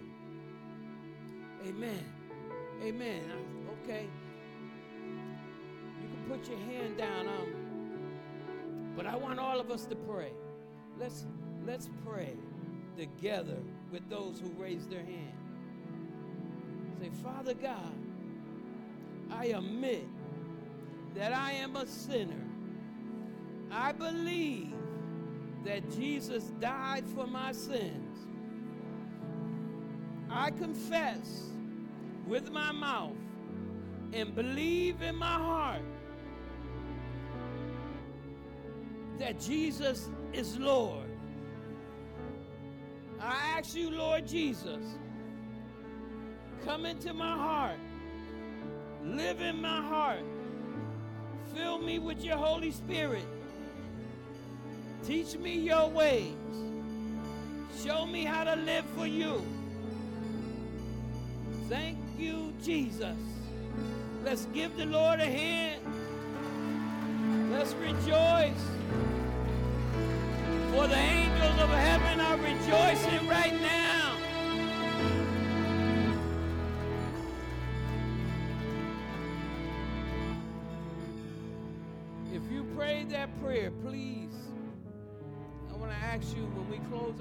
Amen. 1.65 2.03
Amen. 2.83 3.21
Okay. 3.83 4.07
You 6.01 6.07
can 6.09 6.23
put 6.29 6.49
your 6.49 6.59
hand 6.59 6.97
down. 6.97 7.27
Um, 7.27 7.69
but 8.95 9.05
I 9.05 9.15
want 9.15 9.39
all 9.39 9.59
of 9.59 9.71
us 9.71 9.85
to 9.85 9.95
pray. 9.95 10.31
Let's 10.97 11.25
let's 11.65 11.89
pray 12.05 12.35
together 12.97 13.57
with 13.91 14.09
those 14.09 14.41
who 14.41 14.49
raise 14.61 14.87
their 14.87 15.03
hand. 15.03 15.33
Say, 16.99 17.09
Father 17.23 17.53
God, 17.53 17.93
I 19.31 19.45
admit 19.45 20.07
that 21.15 21.33
I 21.33 21.53
am 21.53 21.75
a 21.75 21.85
sinner. 21.85 22.45
I 23.71 23.91
believe 23.91 24.73
that 25.65 25.89
Jesus 25.95 26.45
died 26.59 27.03
for 27.15 27.27
my 27.27 27.51
sins. 27.51 28.27
I 30.29 30.51
confess 30.51 31.49
with 32.27 32.51
my 32.51 32.71
mouth 32.71 33.17
and 34.13 34.33
believe 34.35 35.01
in 35.01 35.15
my 35.15 35.25
heart 35.25 35.81
that 39.19 39.39
Jesus 39.39 40.09
is 40.33 40.57
Lord. 40.57 41.09
I 43.19 43.57
ask 43.57 43.75
you, 43.75 43.91
Lord 43.91 44.25
Jesus, 44.25 44.83
come 46.63 46.85
into 46.85 47.13
my 47.13 47.35
heart, 47.35 47.79
live 49.15 49.41
in 49.41 49.61
my 49.61 49.81
heart, 49.81 50.23
fill 51.55 51.79
me 51.79 51.99
with 51.99 52.23
your 52.23 52.37
Holy 52.37 52.71
Spirit. 52.71 53.25
Teach 55.05 55.37
me 55.37 55.53
your 55.53 55.89
ways. 55.89 56.33
Show 57.83 58.05
me 58.05 58.23
how 58.23 58.43
to 58.43 58.55
live 58.55 58.85
for 58.97 59.07
you. 59.07 59.41
Thank 61.69 61.97
you, 62.17 62.53
Jesus. 62.63 63.17
Let's 64.23 64.45
give 64.53 64.75
the 64.75 64.85
Lord 64.85 65.19
a 65.19 65.25
hand. 65.25 65.81
Let's 67.51 67.73
rejoice. 67.73 68.63
For 70.71 70.87
the 70.87 70.95
angels 70.95 71.59
of 71.59 71.69
heaven 71.69 72.19
are 72.19 72.37
rejoicing 72.37 73.27
right 73.27 73.59
now. 73.61 73.88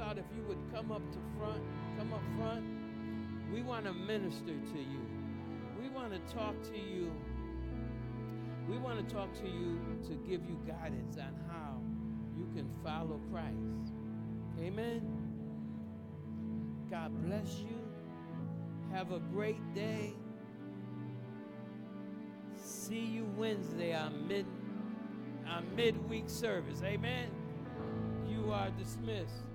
Out 0.01 0.19
if 0.19 0.25
you 0.37 0.43
would 0.45 0.59
come 0.73 0.93
up 0.93 1.03
to 1.13 1.19
front, 1.39 1.63
come 1.99 2.13
up 2.13 2.23
front. 2.37 2.65
We 3.53 3.63
want 3.63 3.87
to 3.87 3.93
minister 3.93 4.53
to 4.73 4.79
you. 4.79 5.01
We 5.81 5.89
want 5.89 6.13
to 6.13 6.35
talk 6.35 6.63
to 6.65 6.79
you. 6.79 7.13
We 8.69 8.79
want 8.79 9.07
to 9.07 9.15
talk 9.15 9.33
to 9.35 9.49
you 9.49 9.81
to 10.09 10.15
give 10.29 10.45
you 10.45 10.59
guidance 10.67 11.17
on 11.17 11.35
how 11.49 11.81
you 12.37 12.47
can 12.55 12.69
follow 12.85 13.21
Christ. 13.33 13.93
Amen. 14.61 15.03
God 16.91 17.13
bless 17.27 17.59
you. 17.59 17.79
Have 18.93 19.13
a 19.13 19.19
great 19.19 19.75
day. 19.75 20.15
See 22.57 23.05
you 23.05 23.25
Wednesday, 23.37 23.95
our 23.95 24.11
mid 24.11 24.47
our 25.47 25.63
midweek 25.77 26.29
service. 26.29 26.83
Amen. 26.83 27.29
You 28.29 28.53
are 28.53 28.71
dismissed. 28.71 29.48